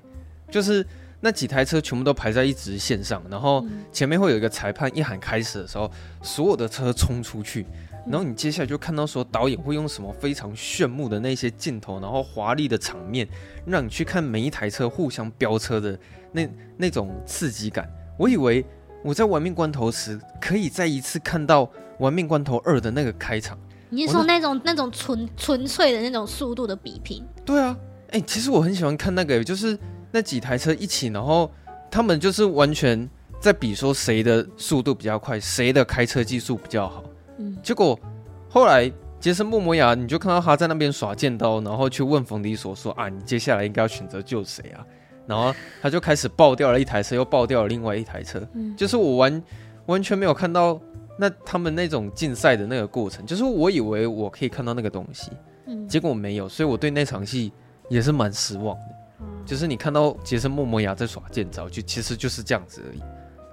[0.49, 0.87] 就是。
[1.21, 7.65] 那几台车全部都排在一直线上，然后前面会有一个裁判，一喊开始的时候，所有的车冲出去，
[8.05, 13.27] 然后你接下来就看到说导演会用什么非常炫目的那些镜头，然后华丽的场面，
[13.65, 15.97] 让你去看每一台车互相飙车的
[16.31, 17.89] 那那种刺激感。
[18.17, 18.65] 我以为
[19.03, 23.57] 我在玩命关头时可以再一次看到玩命关头二的那个开场。
[23.89, 27.25] 你是说那种那种纯纯粹的那种速度的比拼？
[27.45, 27.77] 对啊，
[28.11, 29.77] 哎、欸，其实我很喜欢看那个，就是。
[30.11, 31.51] 那几台车一起，然后
[31.91, 33.07] 他们就是完全
[33.39, 37.03] 在比说谁的速度比较快，谁的开车技术比较好。
[37.39, 37.99] 嗯，结果
[38.47, 44.85] 后来杰森·莫摩亚，你就看到他在那边耍剑刀，然后去问冯迪索说：“啊，你接下来应该要选择救谁啊？”
[45.25, 48.41] 然后他就开始爆掉了一台车，又爆掉了另外一台车。
[48.53, 49.43] 嗯，就是我完
[49.87, 50.79] 完全没有看到
[51.17, 55.31] 那他们那种竞赛的那个过程，就是我以为我可以看到那个东西，
[55.67, 57.51] 嗯，结果没有，所以我对那场戏
[57.89, 59.25] 也是蛮失望的。
[59.45, 63.01] 就是你看到杰森·莫摩亚在耍剑招，就其实就是这样子而已。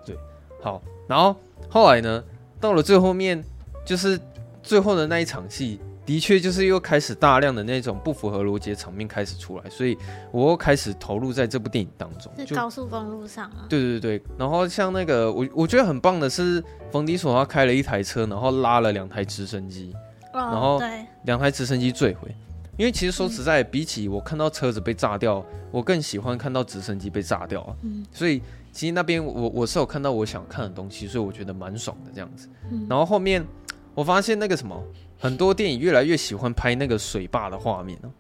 [0.04, 0.16] 对，
[0.62, 1.34] 好，然后
[1.68, 2.22] 后来呢，
[2.60, 3.42] 到了最后面，
[3.86, 4.20] 就是
[4.62, 9.96] 最后的那一场戏，的确就是又开始大量的那种不符合逻辑的场面开始出来，所以
[10.32, 12.30] 我又开始投入在这部电影当中。
[12.36, 13.64] 在高速公路上啊？
[13.68, 19.94] 对对对，然后像那个我我觉得很棒的是，冯迪索他开了一台车，然后拉了两台直升机，
[20.32, 22.34] 哦、然后对，两台直升机坠毁。
[22.76, 27.74] 因为其实说实在，比起我看到车子被炸掉，我更喜欢看到直升机被炸掉啊。
[27.80, 32.50] 嗯，所以其实那边我我是有看到我想看的东西，所以我觉得蛮爽的这样子。
[32.70, 33.42] 嗯，然后后面
[33.96, 34.80] 我发现那个什么，
[35.18, 38.10] 很多电影越来越喜欢拍那个水坝的画面哦。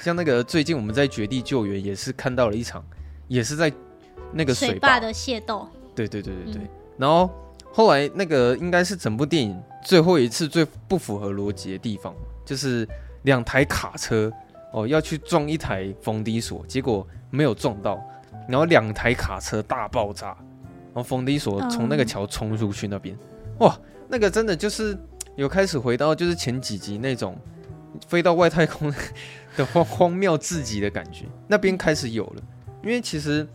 [0.00, 2.84] 像那个最近我们在《绝地救援》也是看到了一场，
[3.26, 3.72] 也是在
[4.32, 5.68] 那个水坝的械斗。
[5.94, 6.62] 对对对对对。
[6.96, 7.28] 然后
[7.72, 12.86] 后来那个应该是整部电影最后一次最不符合逻辑的地方，就是。
[13.22, 14.32] 两台卡车
[14.72, 18.00] 哦，要去撞一台冯迪索，结果没有撞到，
[18.48, 23.18] 然后两台卡车大爆炸，然后冯迪索从那个桥冲出去那边，
[23.58, 24.96] 哇，那个真的就是
[25.36, 27.36] 有开始回到就是前几集那种
[28.08, 28.92] 飞到外太空
[29.56, 32.42] 的荒 荒谬至极的感觉，那边开始有了，
[32.82, 33.46] 因为其实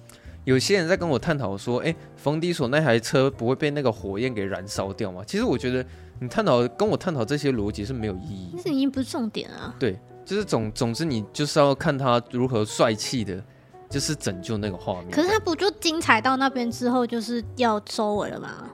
[0.43, 5.23] 有些人在跟我探讨说，哎，冯迪索那台车不会被那个火焰给燃烧掉吗？
[5.25, 5.85] 其实我觉得。
[6.23, 9.73] 你探讨跟我探讨这些逻辑是没有意义，这已经不是重点啊。
[9.79, 13.43] 对，就是总总之你就是要看他如何帅气的，
[13.89, 15.09] 就是拯救那个画面。
[15.09, 18.69] 可是他不就精彩到那边之后就是要收尾了吗？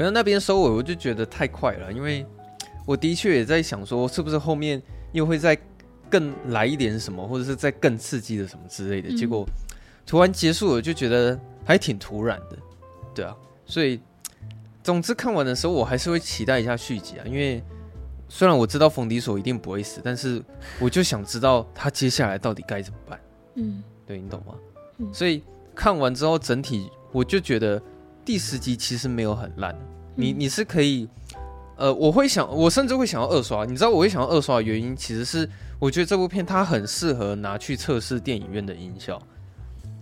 [0.00, 2.24] 对，可是那边收尾我就觉得太快了，因为
[2.86, 4.82] 我的确也在想说，是不是后面
[5.12, 5.54] 又会再
[6.08, 9.10] 更来一点什么，或者是再更刺激的什么之类的。
[9.10, 9.46] 嗯、结果
[10.06, 12.56] 突然结束了，就觉得还挺突然的，
[13.14, 13.36] 对啊，
[13.66, 14.00] 所以。
[14.82, 17.62] 总之看完的时候，我还是会期待一下续集啊，因为
[18.30, 20.42] 虽然我知道冯迪索一定不会死，但是
[20.80, 23.20] 我就想知道他接下来到底该怎么办。
[23.56, 24.54] 嗯，对，你懂吗？
[24.96, 25.42] 嗯，所以
[25.74, 27.80] 看完之后，整体我就觉得
[28.24, 29.74] 第十集其实没有很烂。
[30.14, 31.08] 你你是可以，
[31.76, 33.64] 呃，我会想，我甚至会想要二刷。
[33.64, 39.20] 你知道我会想要二刷的原因，其实是我觉得这部片它很适合拿去测试电影院的音效。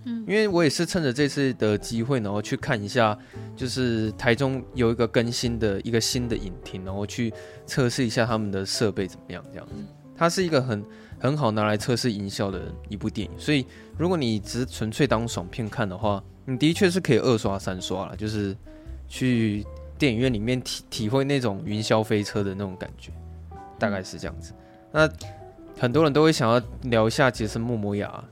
[0.04, 3.16] 嗯，因为我也是趁着这次的机会，然后去看一下，
[3.56, 7.32] 就是台中有一个更新的一个新的影厅，然后去
[7.66, 9.44] 测试一下他们的设备怎么样。
[9.52, 9.74] 这样子，
[10.16, 10.84] 它是一个很
[11.18, 13.38] 很好拿来测试音效的一部电影。
[13.38, 18.56] 所以，如果你只是纯粹当爽片看的话，你的确是可以二刷三刷了，就是
[19.06, 19.64] 去
[19.98, 23.12] 电影院里面体体会那种云霄飞车的那种感觉，
[23.78, 24.52] 大概是这样子。
[24.90, 25.08] 那
[25.78, 28.24] 很多人都会想要聊一下杰森·莫摩亚，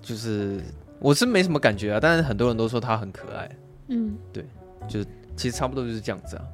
[0.00, 0.60] 就是。
[1.04, 3.50] 我是没什么感觉啊，但是很多人都说他很可爱。
[3.88, 4.46] 嗯，对，
[4.86, 6.44] 就是其实差不多就是这样子啊。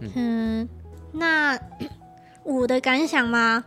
[0.00, 0.68] 嗯，嗯，
[1.12, 1.60] 那
[2.44, 3.62] 我的感想吗，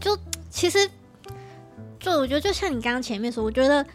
[0.00, 0.18] 就
[0.50, 0.90] 其实
[2.00, 3.84] 就我觉得就像你刚刚前面说，我觉得《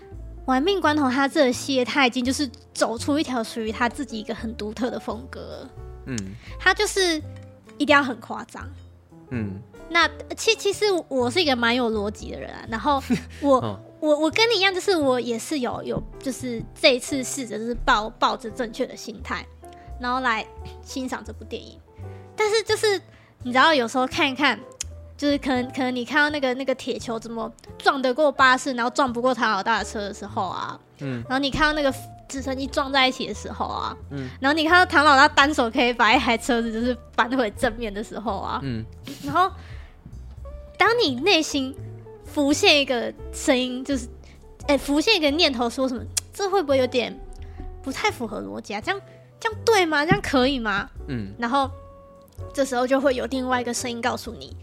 [0.45, 5.67] 玩命关头》他这些他已经就是走出一条属于他自己一个很独特的风格。
[6.05, 6.17] 嗯，
[6.59, 7.21] 他就是
[7.77, 8.67] 一定要很夸张。
[9.31, 13.01] 嗯，那其其实我是一个蛮有逻辑的人啊，然后
[13.41, 13.57] 我。
[13.65, 19.43] 哦我我跟你一样，就是我也是有有，就是这一次试着就是抱抱着正确的心态，
[19.99, 20.45] 然后来
[20.83, 21.79] 欣赏这部电影。
[22.35, 23.01] 但是就是
[23.41, 24.59] 你知道，有时候看一看，
[25.17, 31.93] 就是可能可能你看到那个那个铁球怎么撞得过巴士，然后撞不过唐老大的车的时候啊，嗯，然后你看到那个
[32.27, 38.85] 直升机撞在一起的时候啊，嗯，然后你看到唐老大单手可以把一台车子就是扳回正面的时候啊，嗯，
[39.23, 39.51] 然后
[40.77, 41.75] 当你内心。
[42.27, 44.07] 浮现一个声音，就是，
[44.63, 46.03] 哎、欸，浮现一个念头，说什么？
[46.33, 47.17] 这会不会有点
[47.81, 48.81] 不太符合逻辑啊？
[48.81, 48.99] 这样，
[49.39, 50.03] 这样对吗？
[50.05, 50.89] 这样可以吗？
[51.07, 51.33] 嗯。
[51.37, 51.69] 然后
[52.51, 54.53] 这时候就会有另外一个声音告诉你，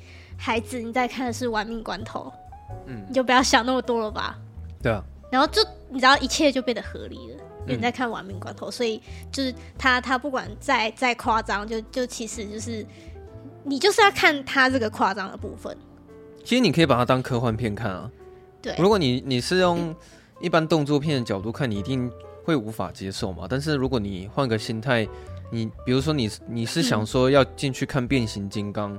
[0.45, 2.33] 孩子，你在看的是《玩命关头》，
[2.87, 4.37] 嗯，你就不要想那么多了吧。
[4.83, 5.01] 对啊。
[5.31, 9.01] 然后就你知道，一切就变得合理了，因为你在看《玩命关头》，所以
[9.31, 12.85] 就是他他不管再再夸张，就就其实就是
[13.63, 15.77] 你就是要看他这个夸张的部分。
[16.43, 18.11] 其实你可以把它当科幻片看啊。
[18.61, 19.95] 对，如果你你是用
[20.41, 22.11] 一般动作片的角度看，你一定
[22.45, 23.47] 会无法接受嘛。
[23.49, 25.09] 但是如果你换个心态，
[25.53, 28.99] 你比如说你你是想说要进去看变形金刚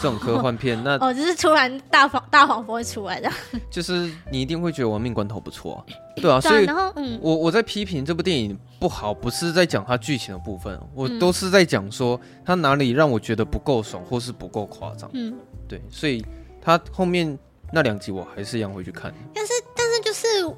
[0.00, 3.30] 这种科幻片，那哦，就是突然大黄大黄蜂会出来的，
[3.70, 5.78] 就是你一定会觉得《亡命关头》不错啊。
[6.16, 15.08] 对啊，所以然后嗯，我我在批评这部电影不好，不是在讲它剧情的部分，我都是在讲说它哪里让我觉得不够爽，或是不够夸张。
[15.14, 15.34] 嗯，
[15.66, 16.24] 对，所以。
[16.64, 17.36] 他后面
[17.72, 20.56] 那两集我还是一样会去看，但是但是就是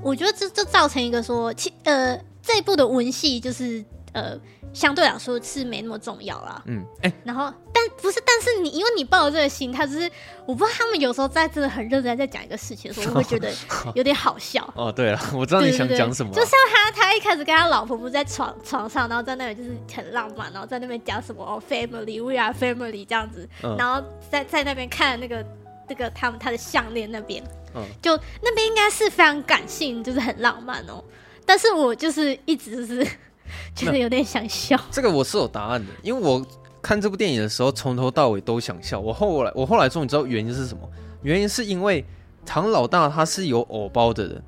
[0.00, 3.84] 我觉得这就造成一个说，其呃这一部的文戏就是
[4.16, 4.40] 呃
[4.72, 6.62] 相对来说是没那么重要啦。
[6.66, 10.10] 嗯，哎、欸，然后但不是，但是你因为你抱着这个心，他就是
[10.46, 13.50] 我不知道他们有时候在真的很认真在讲一个事情的时候，我会觉得
[13.94, 14.68] 有点好笑。
[14.74, 25.44] 哦，对了，我知道你想讲什么、啊，就像他他一开始跟他老婆不是在床床上，然后在那里就是很浪漫，然后在那边讲什么哦 family，we are family 这样子，嗯、然后在在那边看那个
[25.88, 27.42] 那个他们他的项链那边，
[27.74, 31.02] 嗯，就那边应该是非常感性，就是很浪漫哦。
[31.48, 33.06] 但是我就是一直就是
[33.74, 34.78] 觉得有点想笑。
[34.90, 36.44] 这个我是有答案的，因为我
[36.82, 38.98] 看这部电影的时候从头到尾都想笑。
[38.98, 40.88] 我后来我后来终于知道原因是什么，
[41.22, 42.04] 原因是因为
[42.44, 44.42] 唐老大他是有偶包的人，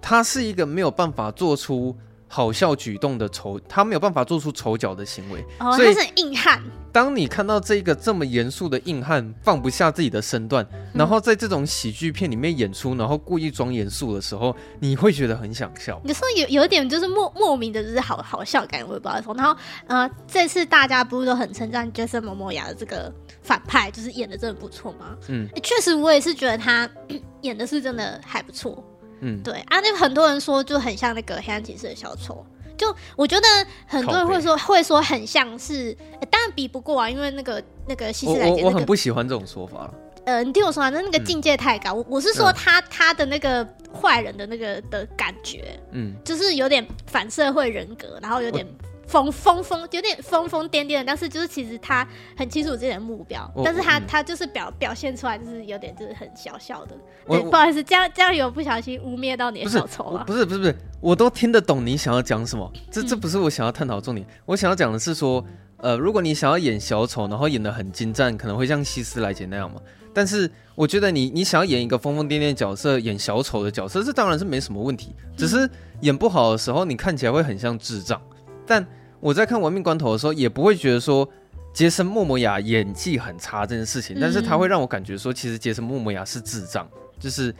[0.00, 1.96] 他是一个没有办法做出。
[2.28, 6.62] 好笑举动的丑，他没有办法做出丑角的行为，哦，所以他是硬汉。
[6.90, 16.00] 当你看到这个这么严肃的硬汉放不下自己的身段，嗯，然后在这种喜剧片里面演出，然后故意装严肃的时候，你会觉得很想笑。
[16.04, 19.34] 有时候有有一点就是莫莫名的就是好好笑感，我也不知道说。
[19.34, 19.54] 然后
[19.86, 23.12] 呃，这次大家不是都很称赞杰森·莫摩亚的这个
[23.42, 25.16] 反派，就是演的真的不错吗？
[25.28, 26.88] 嗯，确实我也是觉得他
[27.42, 28.82] 演的是真的还不错。
[29.20, 32.44] 嗯，对啊，那很多人说就很像那个黑暗骑士的小丑，
[32.76, 33.46] 就我觉得
[33.86, 35.96] 很多人会说会说很像是，
[36.30, 39.90] 当然比不过啊，因为那个那个西斯莱杰，我我很不喜欢这种说法。
[40.24, 48.66] 呃，你听我说啊，那那个境界太高，我、嗯、我是说他他的那个坏人的那个的感觉，嗯，就是有点反社会人格，然后有点。
[49.08, 56.94] 疯疯疯，有点疯疯癫癫的，但是就是其实他很清楚自己的目标，但是他、嗯、他就是表表现出来就是有点就是很小小的。
[57.26, 60.22] 对，不好意思，这样这样有不小心污蔑到你的小丑了。
[60.24, 64.26] 不是不是不是，我都听得懂你想要讲什么，这这不是我想要探讨重点。
[64.26, 65.42] 嗯、我想要讲的是说，
[65.78, 69.80] 呃，如果你想要演小丑，然后演得很精湛，可能会像希斯莱杰那样嘛。
[70.12, 75.14] 但是我觉得你你想要演一个疯疯癫癫的角色，演小丑的角色，这当然是没什么问题。
[75.36, 75.68] 只是
[76.00, 78.20] 演不好的时候，你看起来会很像智障。
[78.68, 78.86] 但
[79.18, 81.28] 我在看《亡命关头》的时候，也不会觉得说
[81.72, 86.86] 杰森·莫摩亚演技很差这件事情，但是他会让我感觉说，其实杰森·莫摩亚是智障，
[87.18, 87.50] 就是，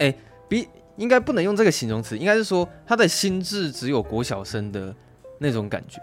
[0.00, 4.94] 哎、欸，比应该不能用这个形容词，应该是说他的心智只有国小生的
[5.38, 6.00] 那种感觉。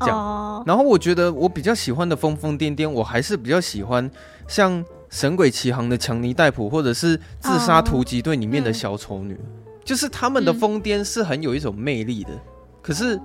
[0.00, 0.68] 这样，oh.
[0.68, 4.10] 然后我觉得我比较喜欢的疯疯癫癫，我还是比较喜欢
[4.48, 9.84] 像《神鬼奇航》的强尼戴普，或者是《自杀突击队》里面的小丑女，oh.
[9.84, 12.30] 就是他们的疯癫是很有一种魅力的。
[12.32, 12.40] 嗯、
[12.82, 13.16] 可是，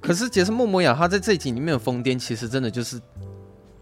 [0.00, 3.00] 可是杰森·莫摩亚他在这一集里面的疯癫，其实真的就是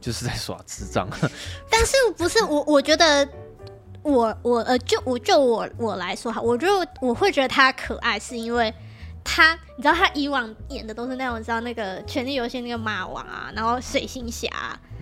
[0.00, 1.08] 就是在耍智障。
[1.70, 2.62] 但是不是我？
[2.64, 3.28] 我觉得
[4.02, 6.66] 我我呃，就我就我我来说哈，我就
[7.00, 8.72] 我会觉得他可爱，是因为。
[9.28, 14.48] 他，你知道他以往演的都是那种，你知道那个《权力游戏》那个马王啊，然后水星侠，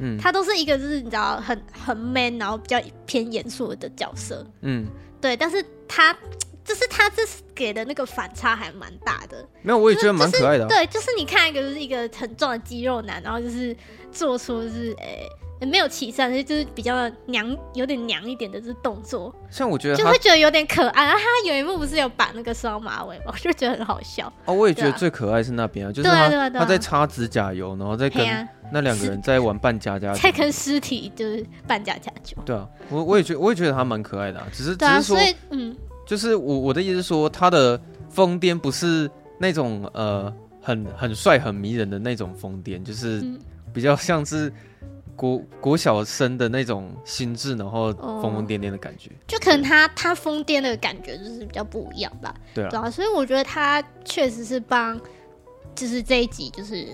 [0.00, 4.86] 嗯，他都是一个就是你知道很很 man，然后比较偏严肃的角色，嗯，
[5.20, 5.36] 对。
[5.36, 6.16] 但是他
[6.64, 9.46] 就是他这是给的那个反差还蛮大的。
[9.62, 10.80] 没有，我也觉得蛮可爱的、啊就是。
[10.80, 13.76] 对，就是你看一个就是一个很壮的肌肉男，然后就是
[14.10, 15.28] 做出就是诶。
[15.28, 15.30] 欸
[15.64, 19.34] 没有起身，就是比较娘，有点娘一点的这动作。
[19.48, 21.06] 像我觉得就会觉得有点可爱。
[21.06, 23.26] 然后他有一幕不是有绑那个双马尾吗？
[23.32, 24.30] 我就觉得很好笑。
[24.44, 28.26] 哦，我也觉得最可爱是那边啊，就是他他在擦指甲油，然后在跟
[28.70, 32.36] 那两个人在玩扮家家酒，在跟尸体就是扮家家酒。
[32.44, 35.16] 对啊，我我也觉我也觉得他蛮可爱的啊，只是只是说，
[35.48, 35.74] 嗯，
[36.06, 43.24] 就是我我的意思是说，他的疯癫不是那种呃很很帅很迷人的那种疯癫，就是
[43.72, 44.52] 比较像是。
[45.16, 52.34] 国国小生的那种心智，然后疯疯癫癫的感觉，就可能他他疯癫的感觉就是比较不一样吧。
[52.52, 55.00] 对啊，所以我觉得他确实是帮，
[55.72, 56.88] 就是这一集就是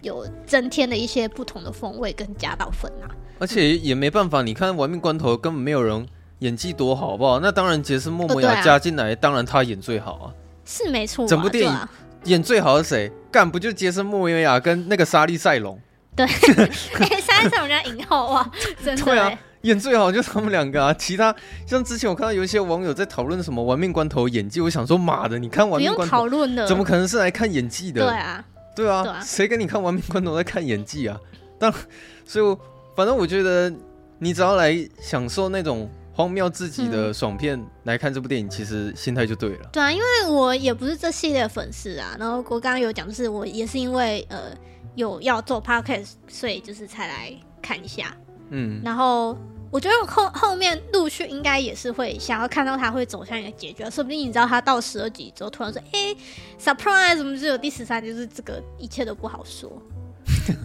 [0.00, 3.06] 有增添了一些不同的风味跟加到分啊。
[3.38, 6.04] 而且也没办法，你看《玩命关头》根本没有人
[6.42, 7.38] 演技多好，好不好？
[7.40, 10.26] 那当然杰森·莫摩亚加进来，当然他演最好啊。
[10.64, 11.78] 是没错，整部电影
[12.24, 13.12] 演最好的是谁？
[13.30, 15.80] 干不就杰森·莫摩亚跟那个莎莉·赛隆？
[16.14, 16.26] 对，
[16.98, 18.50] 哎，三上人家影后啊，
[18.84, 19.02] 真的。
[19.04, 19.32] 对啊，
[19.62, 20.92] 演最好就是他们两个啊。
[20.94, 21.34] 其他
[21.66, 28.02] 像之前我看到有一些网友在讨论什么《玩命关头》演技，我想说妈的，你看《玩命关头》讨论的，怎么可能是来看演技的？
[28.02, 28.44] 对啊，
[28.76, 31.18] 对啊，谁跟你看《玩命关头》在看演技啊？
[31.58, 31.72] 但
[32.26, 32.58] 所以我，
[32.94, 33.72] 反正我觉得
[34.18, 39.68] 你只要来享受那种荒谬自己的爽片，嗯、来看这部电影，其实心态就对了。
[39.72, 42.16] 对啊，因为我也不是这系列粉丝啊。
[42.18, 44.54] 然后我刚刚有讲，就是我也是因为呃。
[44.94, 48.14] 有要做 podcast，所以就是才来看一下。
[48.50, 49.34] 嗯，然后
[49.70, 56.16] 我觉得后后面陆续应该也是会想要看到他会走向一个结局，说不定你知道他到十二集之后突然说：“哎、欸
[56.60, 59.72] ，surprise，怎么只有第十三集？”就是这个一切都不好说。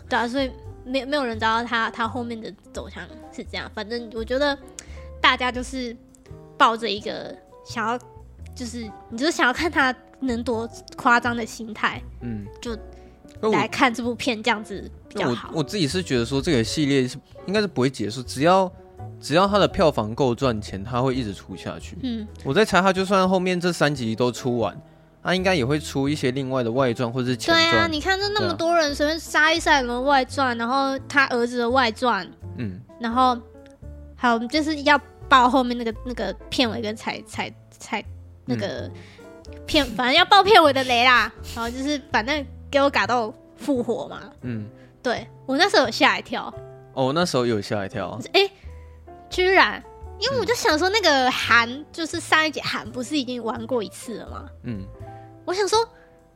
[0.09, 0.51] 对啊，所以
[0.83, 3.71] 没没有人知道他他后面的走向是这样。
[3.73, 4.57] 反正我觉得
[5.21, 5.95] 大家就是
[6.57, 7.99] 抱着一个想要，
[8.55, 12.77] 就是你就是想要看他能多夸张的心态，嗯，就。
[13.51, 15.49] 来看这部片这样子比较好。
[15.51, 18.71] 我我自己是觉得说这个系列是应该是不会结束，只要
[19.21, 21.95] 只要它的票房够赚钱，它会一直出下去。
[22.01, 24.75] 嗯，我在猜，他就算后面这三集都出完，
[25.21, 27.71] 他应该也会出一些另外的外传或者是前传。
[27.71, 33.37] 对啊，你看这那么多人随便杀一杀什么外传，然后他儿子的外传，嗯，然后
[34.17, 34.99] 还有就是要
[35.29, 38.03] 爆后面那个那个片尾跟彩彩彩
[38.43, 38.91] 那个
[39.65, 41.31] 片，嗯、反正要爆片尾的雷啦。
[41.55, 42.45] 然后就是反正。
[42.69, 44.19] 给我嘎到复活嘛？
[44.41, 44.67] 嗯，
[45.01, 46.53] 对我那时候有吓一跳。
[46.93, 48.19] 哦，那时候有吓一跳。
[48.33, 48.51] 哎、欸，
[49.29, 49.81] 居然，
[50.19, 54.49] 因为我就想说，那个韩就是上一节韩不是已经玩过一次了吗？
[54.63, 54.83] 嗯，
[55.45, 55.79] 我想说，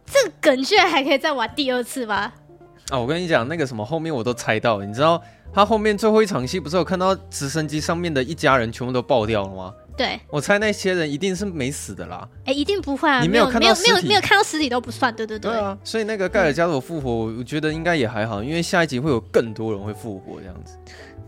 [0.05, 2.31] 这个梗居然还可以再玩第二次吗？
[2.89, 5.21] 啊，我跟你讲，那个什么后面我都猜到了，你知道
[5.53, 9.73] 他后面最后一场戏不是有看到直升机上面的一家人全部都爆掉了吗？
[9.97, 12.27] 对，我猜那些人一定是没死的啦。
[12.45, 13.21] 哎、欸，一定不会啊！
[13.21, 15.13] 你没有看到没有没有没有看到尸体都不算。
[15.13, 15.51] 对对对。
[15.51, 20.77] 对啊，所以那个盖尔加朵复活，我觉得应该也还好，因为下一集会有更多人会复活这样子。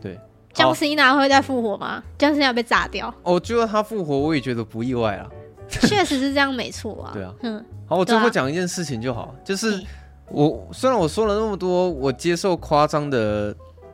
[0.01, 0.17] 对，
[0.53, 2.01] 江思娜会再复活吗？
[2.17, 3.13] 江思娜被炸掉。
[3.23, 5.29] 哦，就算他复活，我也觉得不意外啊。
[5.67, 7.11] 确实是这样，没错啊。
[7.13, 7.33] 对啊。
[7.41, 7.63] 嗯。
[7.85, 9.83] 好，我最后讲一件事情就好，就是
[10.29, 13.53] 我虽然我说了那么多，我接受夸张的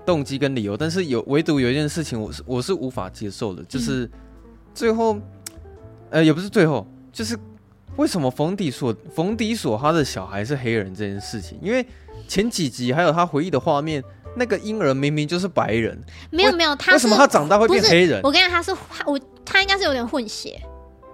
[0.09, 4.09] 动机跟理由，但是有唯独有一件事情，我是我是无法接受的，就是
[4.73, 5.19] 最后。
[6.11, 7.37] 呃，也不是最后，就是
[7.95, 11.59] 为什么冯迪索冯迪索他的小孩是黑人这件事情？
[11.61, 11.85] 因为
[12.27, 14.03] 前几集还有他回忆的画面，
[14.35, 15.95] 那个婴儿明明就是白人，
[16.31, 18.19] 没有没有，他为什么他长大会变黑人？
[18.23, 18.71] 我跟你讲，他是
[19.05, 20.59] 我他应该是有点混血。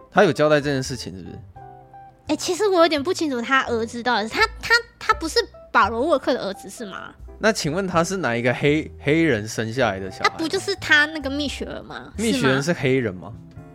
[0.09, 1.35] 他有交代这件事情是不是？
[1.35, 5.39] 哎、欸，其实我有点不清楚他儿子到底是他他他不是
[5.73, 7.13] 保罗沃克的儿子是吗？
[7.39, 10.29] 那请问他是哪一个黑黑人生下来的小孩？
[10.29, 12.11] 他不就是他那个蜜雪儿吗？
[12.17, 13.31] 蜜雪儿是黑人吗？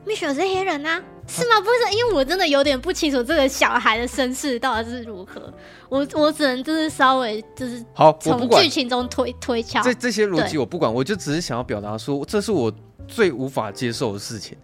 [0.07, 1.03] 蜜雪儿是黑人啊。
[1.29, 1.61] 是吗？
[1.61, 5.53] 不是，因为我真的有点不清楚这个小孩的身世到底是如何。
[5.89, 9.81] 我我只能就是稍微就是好，从剧情中推推敲。
[9.83, 12.73] 这这些逻辑我不管，我就只是想要表达说，这是我
[13.07, 14.59] 最无法接受的事情。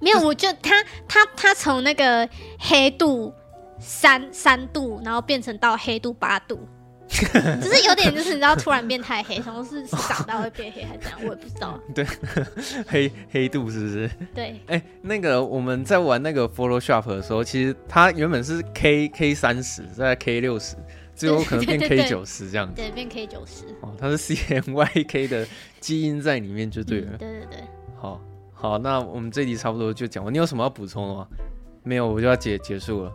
[0.00, 2.28] 没有，我就他他他从那个
[2.58, 3.32] 黑度
[3.78, 6.58] 三三度，然后变成到黑度八度。
[7.08, 11.80] 只是有点，就是你知道，突然变太黑，什么是长大会变黑还是怎样，我也不知道。
[11.94, 12.06] 对，
[12.86, 14.10] 黑黑度是不是？
[14.34, 14.60] 对。
[14.66, 20.76] 哎、欸，那个我们在玩那个 Photoshop 的时候，其实它原本是 K K 三十，再 K 六十，
[21.14, 22.74] 最后可能变 K 九十这样子。
[22.76, 23.64] 对，变 K 九十。
[23.80, 25.46] 哦，它是 CMYK 的
[25.80, 27.12] 基因在里面就对了。
[27.12, 27.64] 嗯、对对对。
[27.96, 28.20] 好，
[28.52, 30.32] 好，那我们这集差不多就讲完。
[30.32, 31.26] 你有什么要补充的吗？
[31.82, 33.12] 没有，我就要结结束了。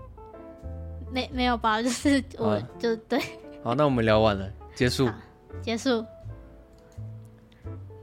[1.11, 1.81] 没没有吧？
[1.81, 3.21] 就是我就对。
[3.64, 5.09] 好，那我们聊完了，结束，
[5.61, 6.05] 结束。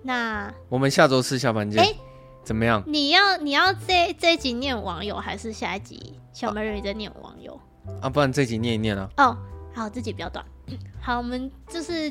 [0.03, 1.83] 那我们下周四下班见。
[1.83, 1.97] 哎、欸，
[2.43, 2.83] 怎么样？
[2.87, 7.61] 你要你要这这一集念网友，还是下一集小美人鱼在念网友？
[8.01, 9.11] 啊，不然这集念一念啊。
[9.19, 9.37] 哦，
[9.75, 10.43] 好，这集比较短。
[10.99, 12.11] 好，我们就是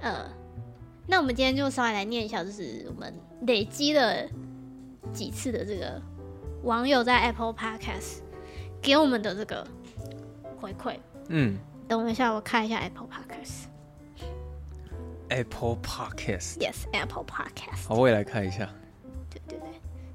[0.00, 0.28] 呃，
[1.06, 4.16] 那我们今天就稍微来念一下，就是我们累积了
[5.12, 6.02] 几次的这个
[6.64, 8.22] 网友在 Apple Podcast
[8.82, 9.64] 给我们的这个
[10.60, 10.98] 回馈。
[11.28, 11.56] 嗯。
[11.88, 13.64] 等我一下，我看一下 Apple Podcast。
[15.28, 17.88] Apple Podcast，Yes，Apple Podcast。
[17.88, 18.68] 好，我也来看一下。
[19.30, 19.68] 对对对，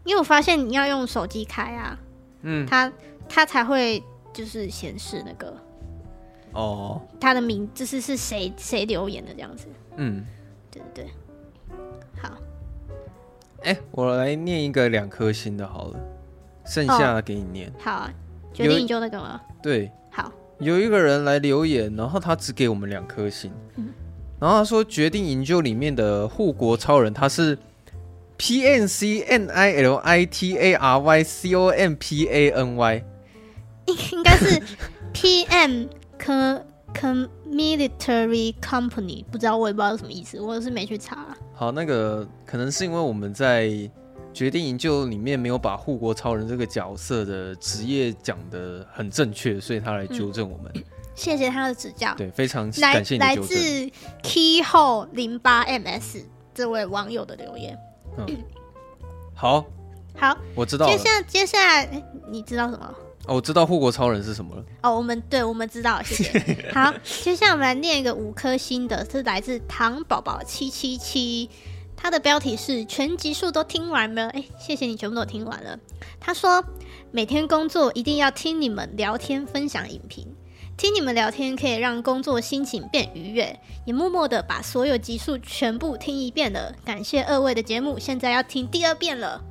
[0.03, 1.97] 因为我发现你要用手机开啊，
[2.41, 2.91] 嗯，它
[3.27, 5.55] 它才会就是显示那个
[6.53, 9.67] 哦，它的名就是是谁谁留言的这样子。
[9.97, 10.25] 嗯，
[10.71, 11.13] 对对对。
[12.21, 12.29] 好，
[13.63, 15.99] 哎、欸，我来念一个两颗星的好了，
[16.65, 17.67] 剩下的给你念。
[17.69, 18.13] 哦、好啊，
[18.53, 19.41] 决定你就那个吗？
[19.61, 19.91] 对。
[20.59, 20.65] 好。
[20.65, 23.89] 有一个人来留言，然后他只给我们两颗星，嗯，
[24.39, 27.57] 然后他说《决定营救》里面的护国超人他是
[28.37, 32.27] P N C N I L I T A R Y C O M P
[32.27, 33.03] A N Y，
[33.85, 34.61] 应应该是
[35.13, 35.85] P M
[36.19, 36.61] C
[36.93, 41.35] C Military Company，不知道我也不知道是什么意思，我是没去查。
[41.53, 43.89] 好，那个可能是因为我们在。
[44.33, 50.71] 决定营救里面没有把护国超人这个角色的职业讲的很正确，所以他来纠正我们。
[50.75, 50.83] 嗯、
[51.15, 53.17] 谢谢他的指教，对，非常感谢。
[53.17, 53.89] 来自
[54.23, 56.23] Keyhole 零八 MS
[56.53, 57.77] 这位网友的留言。
[58.17, 58.25] 嗯，
[59.33, 59.65] 好，
[60.15, 60.91] 好，我知道了。
[60.91, 62.95] 接下接下来，欸，你知道什么？
[63.25, 64.63] 哦，我知道护国超人是什么了。
[64.83, 66.71] 哦，我们对，我们知道，谢谢。
[66.73, 71.49] 好，接下来我们来念一个五颗星的，是来自糖宝宝七七七。
[72.01, 75.77] 他的标题是全集数都听完了，哎，谢谢你全部都听完了。
[76.17, 76.63] 他说
[77.11, 80.25] 每天工作一定要听你们聊天分享影评，
[80.77, 86.73] 听你们聊天可以让工作心情变愉悦，也默默的把所有集数全部听一遍了。
[86.85, 89.43] 感谢二位的节目，现在要听第二遍了。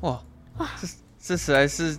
[0.00, 0.20] 哇
[0.58, 0.88] 哇，这
[1.20, 1.96] 这实在是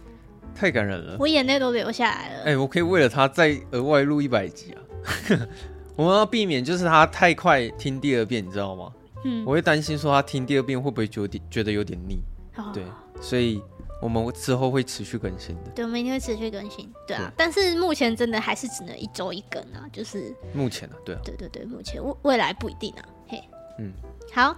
[0.53, 2.43] 太感人了，我眼泪都流下来了。
[2.43, 4.77] 哎，我可以为了他再额外录一百集啊！
[5.95, 8.91] 我们要避免就是他太快听第二遍，你知道吗？
[9.23, 12.21] 嗯，我会担心说他听第二遍会不会觉得觉得有点腻，
[12.55, 12.83] 哦，对，
[13.21, 13.61] 所以
[14.01, 15.71] 我们之后会持续更新的。
[15.75, 17.25] 对，我们一定会持续更新，对啊。
[17.27, 23.43] 对，但是目前真的还是只能一周一更啊，就是目前啊，对啊，对对对，目前未未来不一定啊，嘿，
[23.77, 23.91] 嗯，
[24.33, 24.55] 好，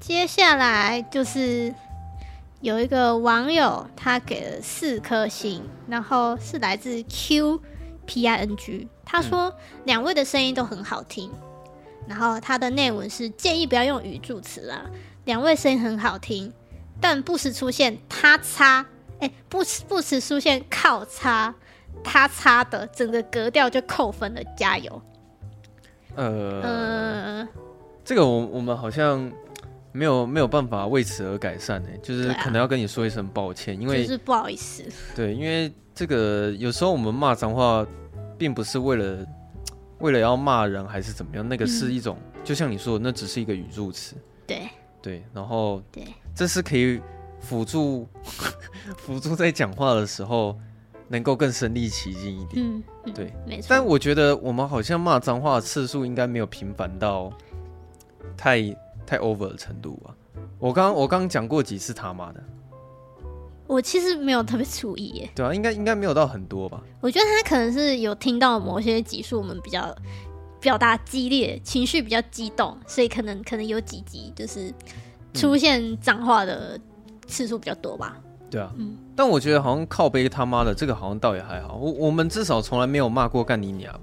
[0.00, 1.74] 接下来就是
[2.62, 7.60] 有一个网友他给了四颗星，然后是来自 Q
[8.06, 9.54] P I N G，他说
[9.84, 11.30] 两位的声音都很好听。
[12.06, 14.84] 然后它的内文是建议不要用语助词啦。
[15.24, 16.52] 两位声音很好听，
[17.00, 18.84] 但不时出现他擦，
[19.20, 21.54] 哎，不时不时出现靠擦，
[22.02, 24.40] 他擦的，整个格调就扣分了。
[24.56, 25.02] 加油。
[26.16, 27.48] 呃，呃
[28.04, 29.30] 这个我我们好像
[29.92, 34.82] 没有没有办法为此而改善呢，就是可能要跟你说一声抱歉，因为就是不好意思。
[35.14, 37.86] 对，因为这个有时候我们骂脏话，
[38.36, 39.24] 并不是为了。
[40.02, 41.48] 为了要骂人还是怎么样？
[41.48, 44.16] 那个是一种，嗯、就像你说的，那只是一个语助词。
[44.46, 44.68] 对
[45.00, 47.00] 对，然后对，这是可以
[47.40, 48.06] 辅助
[48.98, 50.58] 辅助在讲话的时候
[51.08, 52.64] 能够更身临其境一点。
[52.66, 52.82] 嗯，
[53.14, 53.68] 对，没错。
[53.70, 57.32] 但我觉得我们好像骂脏话的次数应该没有频繁到
[58.36, 58.60] 太
[59.06, 60.14] 太 over 的程度吧？
[60.58, 62.42] 我刚我刚讲过几次他妈的。
[63.66, 66.82] 我其实没有特别注意耶，对啊，应该应该没有到很多吧。
[67.00, 69.94] 我觉得他可能是有听到某些集数，我们比较
[70.60, 74.72] 表达激烈，情绪比较激动，所以可能可能有几集就是
[75.32, 76.78] 出现脏话的
[77.26, 78.16] 次数比较多吧。
[78.18, 84.00] 嗯、对啊，嗯，但我觉得好像靠背他妈的这个好像倒也还好，我我们至少从来没有骂过干你娘吧。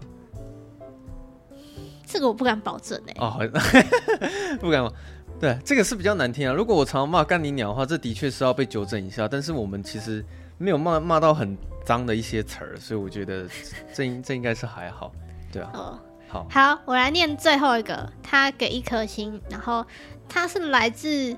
[2.11, 3.13] 这个我不敢保证哎。
[3.19, 3.37] 哦，
[4.59, 4.91] 不敢吗？
[5.39, 6.53] 对，这个是比较难听啊。
[6.53, 9.25] 如果我常常骂干你鸟的话，这的确是要被纠正一下。
[9.25, 10.23] 但是我们其实
[10.57, 13.47] 没有骂骂到很脏的一些词儿，所以我觉得
[13.93, 15.13] 这应这应该是还好，
[15.49, 15.71] 对啊。
[15.73, 19.85] 哦，好，好，我来念最后一个，他给一颗星，然后
[20.27, 21.33] 他是来自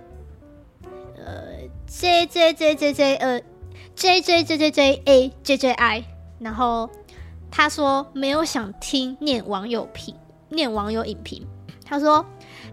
[1.18, 3.42] 呃 J J J J J 呃
[3.94, 6.04] J J J J J A J J I，
[6.40, 6.90] 然后
[7.52, 10.16] 他说没有想听念网友评，
[10.50, 11.46] 念网友影评，
[11.86, 12.26] 他说。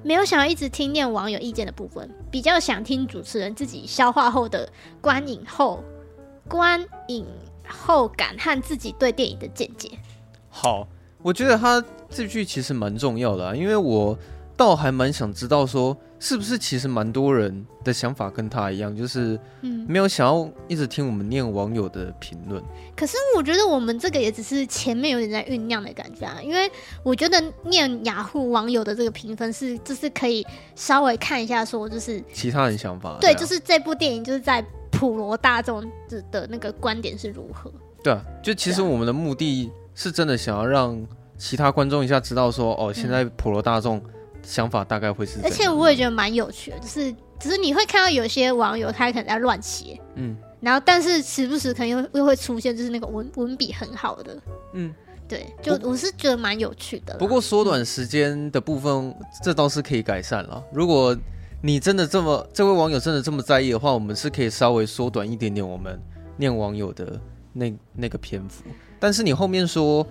[0.02, 4.70] 没有想要一直听念网友意见的部分，比较想听主持人自己消化后的
[5.00, 5.82] 观影后
[6.48, 7.26] 观影
[7.66, 9.90] 后感和自己对电影的见解。
[10.48, 10.86] 好，
[11.22, 14.18] 我觉得他这句其实蛮重要的，因为我
[14.56, 15.96] 倒还蛮想知道说。
[16.20, 22.60] 是不是其实蛮多人的想法跟他一样，就是嗯，没有想要一直听我们念网友的评论。
[22.96, 26.68] 可是我觉得我们这个也只是前面有点在酝酿的感觉啊，因为
[27.04, 30.44] 我觉得念雅虎网友的这个评分是，就是可以
[30.74, 33.16] 稍微看一下，说就是其他人想法。
[33.20, 34.60] 对，就是这部电影就是在
[34.90, 37.72] 普罗大众的的那个观点是如何。
[38.02, 41.00] 对啊，就其实我们的目的是真的想要让
[41.36, 44.02] 其他观众一下知道说，哦，现在普罗大众。
[44.48, 54.42] 想法大概会是，而且我也觉得蛮有趣的，就是只是你会看到有些网友他可能在乱写，嗯，然后但是时不时可能又又会出现就是那个文文笔很好的，
[54.72, 54.94] 嗯，
[55.28, 57.14] 对，就我是觉得蛮有趣的。
[57.18, 60.64] 不过缩短时间的部分，嗯，这倒是可以改善了。
[60.72, 61.14] 如果
[61.60, 66.00] 你真的这么这位网友真的这么在意的话，我们是可以稍微缩短一点点我们
[66.38, 67.20] 念网友的
[67.52, 68.64] 那那个篇幅。
[68.98, 70.06] 但是你后面说。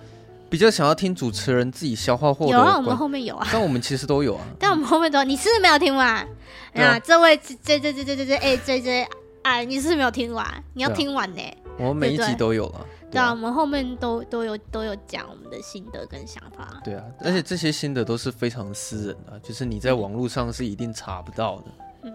[0.50, 6.26] 比较想要听主持人自己消化后有啊，我们后面有啊，但我们其实都有啊， 但我们后面都有，你是不是没有听完？
[6.74, 9.06] 啊，这位 J J J J J J 哎这这
[9.42, 10.46] 哎，你是不是没有听完？
[10.74, 11.42] 你要听完呢。
[11.78, 16.80] 我们每一集都有了，对啊，我们后面都都有都有讲我们的心得跟想法。
[16.82, 21.64] 对啊，而且这些心得都是非常私人的，就是你在网络上是一定查不到的。
[22.02, 22.12] 嗯，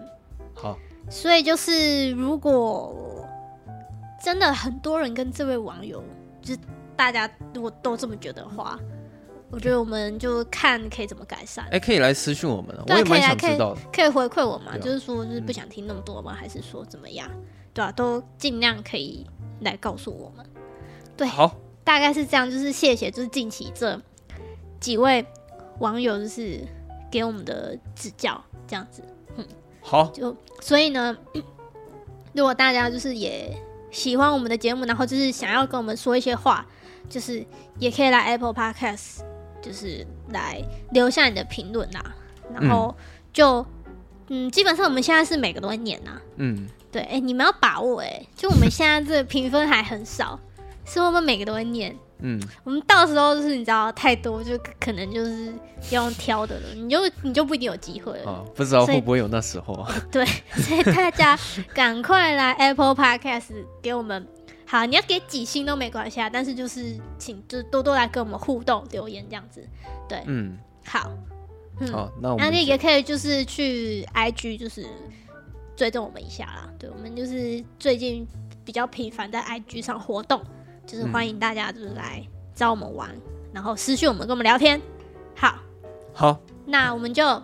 [0.54, 0.76] 好，
[1.08, 3.26] 所以就是如果
[4.22, 6.02] 真的很多人跟这位网友
[6.42, 6.56] 就。
[6.96, 8.78] 大家如果都这么觉得的话，
[9.50, 11.64] 我觉得我们就看可以怎么改善。
[11.66, 13.80] 哎、欸，可以来私讯我们，我也蛮想知道的。
[13.92, 16.32] 可以回馈我们，就是说，就是不想听那么多吗？
[16.34, 17.30] 嗯、还是说怎么样？
[17.72, 19.26] 对啊，都尽量可以
[19.60, 20.44] 来告诉我们。
[21.16, 22.50] 对，好，大概是这样。
[22.50, 24.00] 就是谢谢，就是近期这
[24.80, 25.24] 几位
[25.78, 26.60] 网友就是
[27.10, 29.02] 给我们的指教，这样子。
[29.36, 29.46] 嗯，
[29.80, 30.08] 好。
[30.08, 31.16] 就所以呢，
[32.32, 33.56] 如果大家就是也
[33.92, 36.66] 喜欢我们的节目，然后就是想要跟我们说一些话。
[37.08, 37.44] 就是
[37.78, 39.20] 也可以来 Apple Podcast，
[39.62, 42.02] 就是来留下你的评论啦，
[42.52, 42.94] 然后
[43.32, 43.58] 就
[44.28, 50.38] 嗯，嗯，基本上我们现在是每个都会念呐，嗯，对，哎、欸，你们要把握哎、欸，就我们现在这个评分还很少，
[50.84, 55.52] 所以我们每个都会念，嗯，我们到时候就是你知道太多，就可能就是
[55.90, 59.74] 要用挑的了，你就你就不一定有机会了，哦，不知道会不会有那时候。
[59.74, 59.94] 啊？
[60.10, 60.24] 对，
[60.54, 61.38] 所以大家
[61.74, 63.50] 赶快来 Apple Podcast
[63.82, 64.26] 给我们。
[64.74, 69.64] 好，你要给几星都没关系啊，但是就是请就多多来跟我们互动留言这样子，
[70.08, 71.12] 对，嗯，好，
[71.78, 74.84] 嗯，好，那我们那也可以就是去 IG 就是
[75.76, 78.26] 追踪我们一下啦，对，我们就是最近
[78.64, 80.42] 比较频繁在 IG 上活动，
[80.84, 83.22] 就是欢迎大家就是来找我们玩，嗯、
[83.52, 84.82] 然后私讯我们跟我们聊天，
[85.36, 85.54] 好，
[86.12, 87.40] 好，那我们就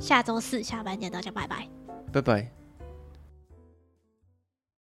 [0.00, 1.68] 下周四下班见，大家拜拜，
[2.12, 2.59] 拜拜。